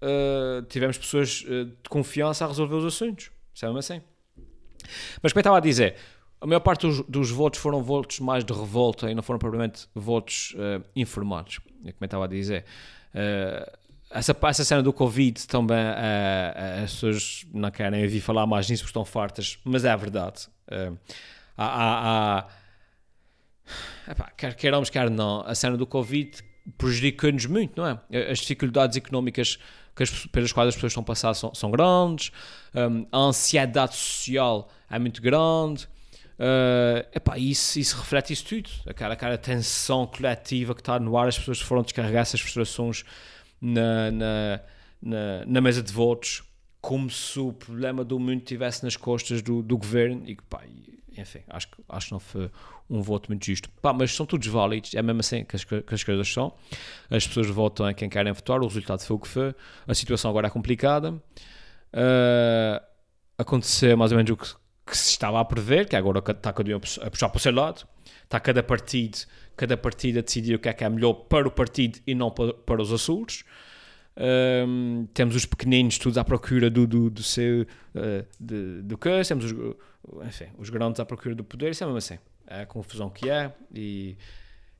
uh, 0.00 0.62
tivemos 0.68 0.96
pessoas 0.96 1.42
uh, 1.42 1.64
de 1.64 1.88
confiança 1.88 2.44
a 2.44 2.48
resolver 2.48 2.76
os 2.76 2.84
assuntos. 2.84 3.32
Sabe 3.52 3.76
assim? 3.80 4.00
Mas 5.20 5.32
como 5.32 5.40
eu 5.40 5.42
estava 5.42 5.56
a 5.56 5.60
dizer, 5.60 5.96
a 6.40 6.46
maior 6.46 6.60
parte 6.60 6.86
dos, 6.86 7.00
dos, 7.08 7.30
votos 7.32 7.58
foram 7.58 7.82
votos 7.82 8.20
mais 8.20 8.44
de 8.44 8.52
revolta 8.52 9.10
e 9.10 9.16
não 9.16 9.22
foram 9.22 9.40
propriamente 9.40 9.88
votos 9.92 10.54
uh, 10.54 10.84
informados, 10.94 11.58
como 11.58 11.96
eu 12.00 12.04
estava 12.04 12.24
a 12.24 12.28
dizer. 12.28 12.64
Uh, 13.12 13.85
essa, 14.10 14.36
essa 14.42 14.64
cena 14.64 14.82
do 14.82 14.92
Covid 14.92 15.46
também, 15.46 15.76
uh, 15.76 16.84
as 16.84 16.92
pessoas 16.92 17.46
não 17.52 17.70
querem 17.70 18.02
ouvir 18.02 18.20
falar 18.20 18.46
mais 18.46 18.68
nisso 18.68 18.82
porque 18.82 18.90
estão 18.90 19.04
fartas, 19.04 19.58
mas 19.64 19.84
é 19.84 19.96
verdade. 19.96 20.48
há, 21.56 21.66
há, 21.66 22.38
há 22.38 24.10
epá, 24.10 24.30
quer 24.36 24.54
quer 24.54 25.10
não, 25.10 25.40
a 25.46 25.54
cena 25.54 25.76
do 25.76 25.86
Covid 25.86 26.38
prejudicou-nos 26.78 27.46
muito, 27.46 27.80
não 27.80 28.00
é? 28.10 28.30
As 28.30 28.38
dificuldades 28.38 28.96
económicas 28.96 29.58
as, 30.02 30.26
pelas 30.26 30.52
quais 30.52 30.68
as 30.68 30.74
pessoas 30.74 30.92
estão 30.92 31.02
a 31.02 31.06
passar 31.06 31.34
são, 31.34 31.54
são 31.54 31.70
grandes, 31.70 32.30
um, 32.74 33.06
a 33.10 33.18
ansiedade 33.18 33.94
social 33.94 34.68
é 34.90 34.98
muito 34.98 35.22
grande, 35.22 35.88
Uh, 36.38 37.00
epá, 37.14 37.38
isso, 37.38 37.78
isso 37.78 37.96
reflete 37.96 38.30
isso 38.30 38.44
tudo. 38.44 38.68
Aquela, 38.86 39.14
aquela 39.14 39.38
tensão 39.38 40.06
coletiva 40.06 40.74
que 40.74 40.82
está 40.82 41.00
no 41.00 41.16
ar, 41.16 41.28
as 41.28 41.38
pessoas 41.38 41.62
foram 41.62 41.82
descarregar 41.82 42.20
essas 42.22 42.40
frustrações 42.40 43.04
na, 43.60 44.10
na, 44.10 44.60
na, 45.00 45.46
na, 45.46 45.60
mesa 45.60 45.82
de 45.82 45.92
votos, 45.92 46.42
como 46.80 47.10
se 47.10 47.38
o 47.38 47.52
problema 47.52 48.04
do 48.04 48.18
mundo 48.18 48.38
estivesse 48.38 48.84
nas 48.84 48.96
costas 48.96 49.42
do, 49.42 49.62
do 49.62 49.76
governo. 49.76 50.22
E 50.26 50.36
pá, 50.36 50.62
enfim, 51.16 51.40
acho, 51.48 51.68
acho 51.88 52.06
que 52.06 52.12
não 52.12 52.20
foi 52.20 52.50
um 52.88 53.02
voto 53.02 53.30
muito 53.30 53.44
justo. 53.46 53.68
Pá, 53.82 53.92
mas 53.92 54.14
são 54.14 54.26
todos 54.26 54.46
válidos, 54.46 54.94
é 54.94 55.02
mesmo 55.02 55.20
assim 55.20 55.44
que 55.44 55.56
as, 55.56 55.64
que 55.64 55.94
as 55.94 56.04
coisas 56.04 56.32
são. 56.32 56.54
As 57.10 57.26
pessoas 57.26 57.48
votam 57.48 57.88
em 57.90 57.94
quem 57.94 58.08
querem 58.08 58.32
votar, 58.32 58.60
o 58.60 58.66
resultado 58.66 59.00
foi 59.00 59.16
o 59.16 59.18
que 59.18 59.28
foi. 59.28 59.54
A 59.86 59.94
situação 59.94 60.30
agora 60.30 60.46
é 60.46 60.50
complicada. 60.50 61.12
Uh, 61.92 62.84
aconteceu 63.38 63.96
mais 63.96 64.12
ou 64.12 64.16
menos 64.16 64.30
o 64.30 64.36
que 64.36 64.66
que 64.86 64.96
se 64.96 65.10
estava 65.10 65.40
a 65.40 65.44
prever, 65.44 65.88
que 65.88 65.96
agora 65.96 66.20
está 66.20 66.52
cada 66.52 66.70
um 66.70 66.76
a 66.76 67.10
puxar 67.10 67.28
para 67.28 67.36
o 67.36 67.40
seu 67.40 67.52
lado, 67.52 67.86
está 68.22 68.38
cada 68.38 68.62
partido, 68.62 69.18
cada 69.56 69.76
partido 69.76 70.18
a 70.18 70.22
decidir 70.22 70.54
o 70.54 70.58
que 70.58 70.68
é 70.68 70.72
que 70.72 70.84
é 70.84 70.88
melhor 70.88 71.14
para 71.14 71.48
o 71.48 71.50
partido 71.50 71.98
e 72.06 72.14
não 72.14 72.30
para, 72.30 72.52
para 72.52 72.82
os 72.82 72.92
Açores. 72.92 73.44
Um, 74.18 75.06
temos 75.12 75.36
os 75.36 75.44
pequeninos 75.44 75.98
todos 75.98 76.16
à 76.16 76.24
procura 76.24 76.70
do, 76.70 76.86
do, 76.86 77.10
do 77.10 77.22
seu 77.22 77.62
uh, 77.62 78.26
de, 78.40 78.80
do 78.80 78.96
que 78.96 79.10
temos 79.24 79.44
os, 79.44 79.52
enfim, 80.26 80.46
os 80.56 80.70
grandes 80.70 80.98
à 81.00 81.04
procura 81.04 81.34
do 81.34 81.44
poder, 81.44 81.72
isso 81.72 81.84
é 81.84 81.86
mesmo 81.86 81.98
assim, 81.98 82.18
é 82.46 82.62
a 82.62 82.66
confusão 82.66 83.10
que 83.10 83.28
é 83.28 83.52
e, 83.74 84.16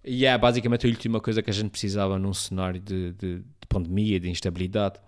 e 0.03 0.25
é 0.25 0.39
basicamente 0.39 0.87
a 0.87 0.89
última 0.89 1.21
coisa 1.21 1.43
que 1.43 1.51
a 1.51 1.53
gente 1.53 1.69
precisava 1.69 2.19
num 2.19 2.33
cenário 2.33 2.81
de, 2.81 3.12
de, 3.12 3.39
de 3.41 3.67
pandemia, 3.69 4.19
de 4.19 4.31
instabilidade. 4.31 4.99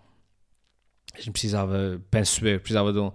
A 1.15 1.19
gente 1.19 1.31
precisava, 1.31 1.99
penso 2.11 2.47
eu, 2.47 2.61
precisava 2.61 2.93
de 2.93 2.99
um, 2.99 3.13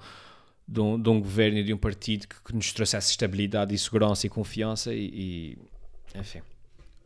de 0.68 0.80
um, 0.80 1.00
de 1.00 1.10
um 1.10 1.20
governo 1.20 1.60
e 1.60 1.64
de 1.64 1.74
um 1.74 1.78
partido 1.78 2.28
que, 2.28 2.42
que, 2.44 2.56
nos 2.56 2.74
trouxesse 2.74 3.12
estabilidade 3.12 3.76
e 3.76 3.78
segurança 3.78 4.26
e 4.26 4.30
confiança 4.30 4.94
e, 4.94 5.58
enfim, 6.16 6.42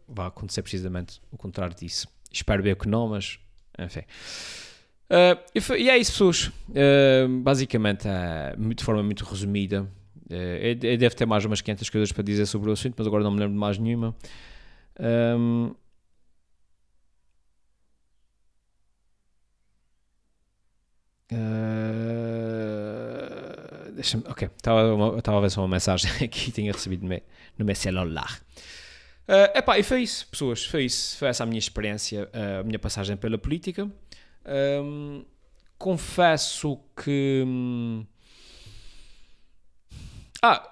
vai 0.08 0.28
acontecer 0.28 0.62
precisamente 0.62 1.22
o 1.32 1.38
contrário 1.38 1.76
disso. 1.76 2.08
Espero 2.32 2.62
bem 2.62 2.76
que 2.76 2.88
não, 2.88 3.10
mas 3.10 3.40
enfim. 3.80 4.02
Uh, 5.10 5.40
e, 5.56 5.84
e, 5.84 5.90
é 5.90 5.98
isso, 5.98 6.12
pessoas. 6.12 6.48
Uh, 6.70 7.42
basicamente, 7.42 8.08
é, 8.08 8.56
de 8.76 8.84
forma 8.84 9.02
muito 9.04 9.24
resumida. 9.24 9.84
Uh, 10.30 10.84
eu, 10.84 10.98
devo 10.98 11.16
ter 11.16 11.26
mais 11.26 11.46
umas 11.46 11.62
500 11.62 11.90
coisas 11.90 12.12
para 12.12 12.24
dizer 12.24 12.46
sobre 12.46 12.70
o 12.70 12.74
assunto, 12.74 12.96
mas 12.98 13.08
agora 13.08 13.24
não 13.24 13.32
me 13.32 13.40
lembro 13.40 13.54
de 13.54 13.60
mais 13.60 13.78
nenhuma. 13.78 14.16
Um, 15.00 15.74
Uh, 21.30 21.38
Deixa-me. 23.92 24.24
Ok, 24.28 24.50
estava 24.56 25.38
a 25.38 25.42
ver 25.42 25.50
só 25.50 25.62
uma 25.62 25.68
mensagem 25.68 26.10
que 26.30 26.52
tinha 26.52 26.72
recebido 26.72 27.02
no 27.04 27.10
meu, 27.10 27.22
no 27.58 27.66
meu 27.66 27.76
celular. 27.76 28.40
Uh, 29.28 29.58
epá, 29.58 29.78
e 29.78 29.84
foi 29.84 30.04
isso, 30.04 30.26
pessoas, 30.28 30.66
foi 30.66 30.86
isso. 30.86 31.18
Foi 31.18 31.28
essa 31.28 31.44
a 31.44 31.46
minha 31.46 31.60
experiência, 31.60 32.30
uh, 32.34 32.62
a 32.62 32.64
minha 32.64 32.80
passagem 32.80 33.18
pela 33.18 33.38
política. 33.38 33.90
Um, 34.46 35.26
confesso 35.78 36.80
que. 36.96 37.44
Hum, 37.46 38.06
ah, 40.42 40.70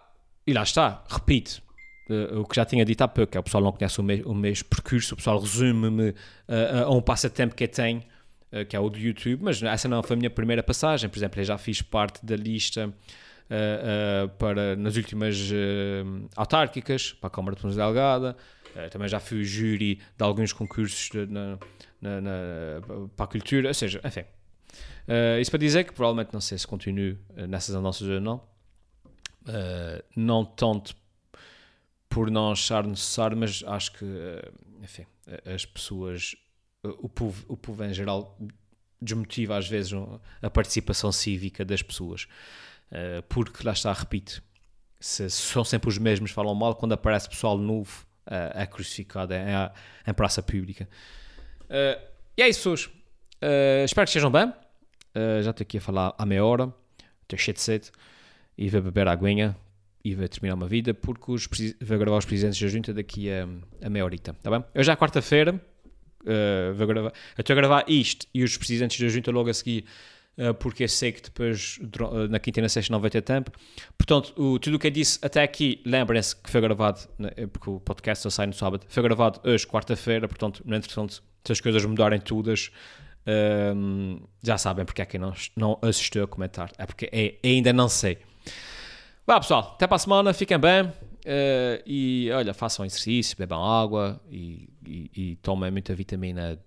e 0.48 0.54
lá 0.54 0.64
está, 0.64 1.04
repito. 1.10 1.62
uh, 2.10 2.40
o 2.40 2.46
que 2.46 2.56
já 2.56 2.66
tinha 2.66 2.86
dito 2.86 3.02
há 3.02 3.08
pouco, 3.08 3.36
é 3.36 3.40
o 3.40 3.44
pessoal 3.44 3.64
não 3.64 3.72
conhece 3.72 4.00
o, 4.00 4.04
me, 4.04 4.22
o 4.24 4.34
mesmo 4.34 4.70
percurso, 4.70 5.16
o 5.16 5.18
pessoal 5.18 5.40
resume-me 5.40 6.10
uh, 6.12 6.86
a 6.86 6.92
um 6.92 7.02
passatempo 7.02 7.56
que 7.56 7.64
eu 7.64 7.68
tenho, 7.68 8.04
uh, 8.52 8.66
que 8.66 8.76
é 8.76 8.80
o 8.80 8.90
do 8.90 8.98
YouTube, 8.98 9.44
mas 9.44 9.62
essa 9.64 9.88
não 9.88 10.02
foi 10.04 10.16
a 10.16 10.20
minha 10.20 10.30
primeira 10.30 10.64
passagem, 10.64 11.10
por 11.10 11.18
exemplo, 11.18 11.42
eu 11.42 11.46
já 11.46 11.58
fiz 11.58 11.82
parte 11.82 12.26
da 12.26 12.36
lista 12.36 12.94
para, 14.38 14.76
nas 14.76 14.96
últimas 14.96 15.50
autárquicas, 16.36 17.14
para 17.14 17.28
a 17.28 17.30
Câmara 17.30 17.56
de 17.56 17.62
Pontes 17.62 17.78
Delgada, 17.78 18.36
também 18.92 19.08
já 19.08 19.20
fui 19.20 19.44
júri 19.44 19.96
de 19.96 20.24
alguns 20.24 20.52
concursos 20.52 21.10
de, 21.10 21.26
na, 21.28 21.58
na, 22.02 22.22
na, 22.22 22.32
para 23.16 23.26
a 23.26 23.28
cultura, 23.28 23.70
ou 23.70 23.74
seja, 23.74 24.02
enfim. 24.04 24.24
isso 25.40 25.52
para 25.52 25.60
dizer 25.60 25.84
que 25.86 25.94
provavelmente 25.94 26.34
não 26.34 26.42
sei 26.42 26.58
se 26.58 26.68
continuo 26.68 27.18
nessas 27.48 27.76
andanças 27.76 28.08
ou 28.08 28.20
não, 28.20 28.42
não 30.16 30.44
tanto 30.44 30.96
por 32.16 32.32
não 32.32 32.54
achar 32.54 32.88
necessário, 32.88 33.36
mas 33.36 33.62
acho 33.68 33.92
que, 33.92 34.06
eh, 34.06 34.52
enfim, 34.82 35.06
as 35.54 35.66
pessoas, 35.66 36.34
o 36.82 37.10
povo, 37.10 37.44
o 37.50 37.58
povo 37.58 37.84
em 37.84 37.94
geral 37.94 38.38
desmotiva 39.02 39.58
às 39.58 39.68
vezes 39.68 39.92
a 40.42 40.50
participação 40.50 41.12
cívica 41.12 41.66
das 41.66 41.82
pessoas, 41.82 42.26
eh, 42.92 43.22
porque 43.28 43.66
lá 43.66 43.74
está, 43.74 43.92
repito, 43.92 44.42
se 45.00 45.30
são 45.30 45.64
sempre 45.64 45.90
os 45.90 45.98
mesmos 45.98 46.32
falam 46.32 46.56
mal, 46.56 46.76
quando 46.76 46.94
aparece 46.94 47.30
pessoal 47.30 47.58
novo 47.58 48.06
eh, 48.28 48.52
é 48.56 48.66
crucificado 48.66 49.34
é, 49.34 49.72
em 50.08 50.14
praça 50.14 50.42
pública. 50.42 50.88
E 52.38 52.42
é 52.42 52.50
isso, 52.50 52.60
pessoas. 52.60 52.90
Espero 53.86 54.06
que 54.06 54.10
estejam 54.10 54.32
bem. 54.32 54.54
Já 55.44 55.52
estou 55.52 55.64
aqui 55.64 55.78
a 55.78 55.82
falar 55.82 56.14
há 56.18 56.26
meia 56.26 56.44
hora, 56.44 56.74
estou 57.24 57.40
cheio 57.40 57.56
de 57.56 57.62
sede 57.62 57.92
e 58.58 58.70
vou 58.70 58.82
beber 58.82 59.08
aguinha 59.08 59.56
e 60.06 60.14
vai 60.14 60.28
terminar 60.28 60.54
uma 60.54 60.68
vida 60.68 60.94
porque 60.94 61.32
os, 61.32 61.48
vai 61.82 61.98
gravar 61.98 62.18
os 62.18 62.26
presidentes 62.26 62.62
da 62.62 62.68
junta 62.68 62.94
daqui 62.94 63.28
a, 63.32 63.48
a 63.82 63.90
meia 63.90 64.06
horita, 64.06 64.36
tá 64.44 64.52
bem? 64.52 64.64
Eu 64.74 64.84
já 64.84 64.96
quarta-feira 64.96 65.60
uh, 66.22 66.74
vou 66.76 66.86
gravar, 66.86 67.12
eu 67.36 67.42
estou 67.42 67.54
a 67.54 67.56
gravar 67.56 67.86
isto 67.88 68.28
e 68.32 68.44
os 68.44 68.56
presidentes 68.56 69.00
da 69.00 69.08
junta 69.08 69.32
logo 69.32 69.50
a 69.50 69.54
seguir 69.54 69.84
uh, 69.84 69.86
porque 70.60 70.84
eu 70.84 70.90
sei 70.90 71.12
que 71.12 71.22
depois 71.22 71.80
uh, 71.82 72.28
na 72.30 72.40
quinta 72.40 72.60
e 72.60 72.62
na 72.62 72.70
sexta 72.70 72.92
não 72.92 73.00
vai 73.00 73.10
ter 73.10 73.22
tempo. 73.22 73.52
Portanto, 73.98 74.34
o, 74.36 74.60
tudo 74.60 74.76
o 74.76 74.80
que 74.80 74.88
eu 74.88 74.92
disse 74.92 75.20
até 75.22 75.44
aqui, 75.44 75.82
lembrem-se 75.86 76.36
que 76.36 76.50
foi 76.50 76.62
gravado, 76.62 77.00
né, 77.18 77.30
porque 77.52 77.70
o 77.70 77.80
podcast 77.80 78.24
só 78.24 78.30
sai 78.30 78.48
no 78.48 78.54
sábado, 78.54 78.86
foi 78.90 79.04
gravado 79.04 79.40
hoje, 79.44 79.66
quarta-feira, 79.66 80.28
portanto, 80.28 80.62
no 80.66 80.76
entretanto, 80.76 81.24
se 81.44 81.52
as 81.52 81.62
coisas 81.62 81.86
mudarem 81.86 82.20
todas, 82.20 82.72
um, 83.76 84.20
já 84.44 84.58
sabem 84.58 84.86
porque 84.86 85.02
é 85.02 85.06
que 85.06 85.18
não, 85.18 85.34
não 85.56 85.80
assistiu 85.82 86.24
a 86.24 86.28
comentar. 86.28 86.72
É 86.78 86.86
porque 86.86 87.10
é, 87.12 87.36
ainda 87.44 87.72
não 87.74 87.90
sei. 87.90 88.18
Vá 89.26 89.40
pessoal, 89.40 89.74
até 89.76 89.88
para 89.88 89.96
a 89.96 90.00
semana, 90.00 90.34
fiquem 90.34 90.60
bem 90.60 90.84
uh, 90.84 91.82
e 91.86 92.30
olha, 92.32 92.54
façam 92.54 92.86
exercício, 92.86 93.36
bebam 93.38 93.64
água 93.64 94.22
e, 94.30 94.70
e, 94.86 95.12
e 95.16 95.36
tomem 95.38 95.72
muita 95.72 95.96
vitamina 95.96 96.60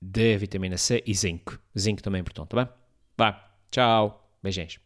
D, 0.00 0.36
vitamina 0.36 0.76
C 0.76 1.02
e 1.06 1.14
zinco. 1.14 1.58
Zinco 1.78 2.02
também 2.02 2.18
é 2.18 2.22
importante, 2.22 2.48
tá 2.48 2.64
bem? 2.64 2.72
Vá, 3.16 3.50
tchau, 3.70 4.30
beijinhos. 4.42 4.78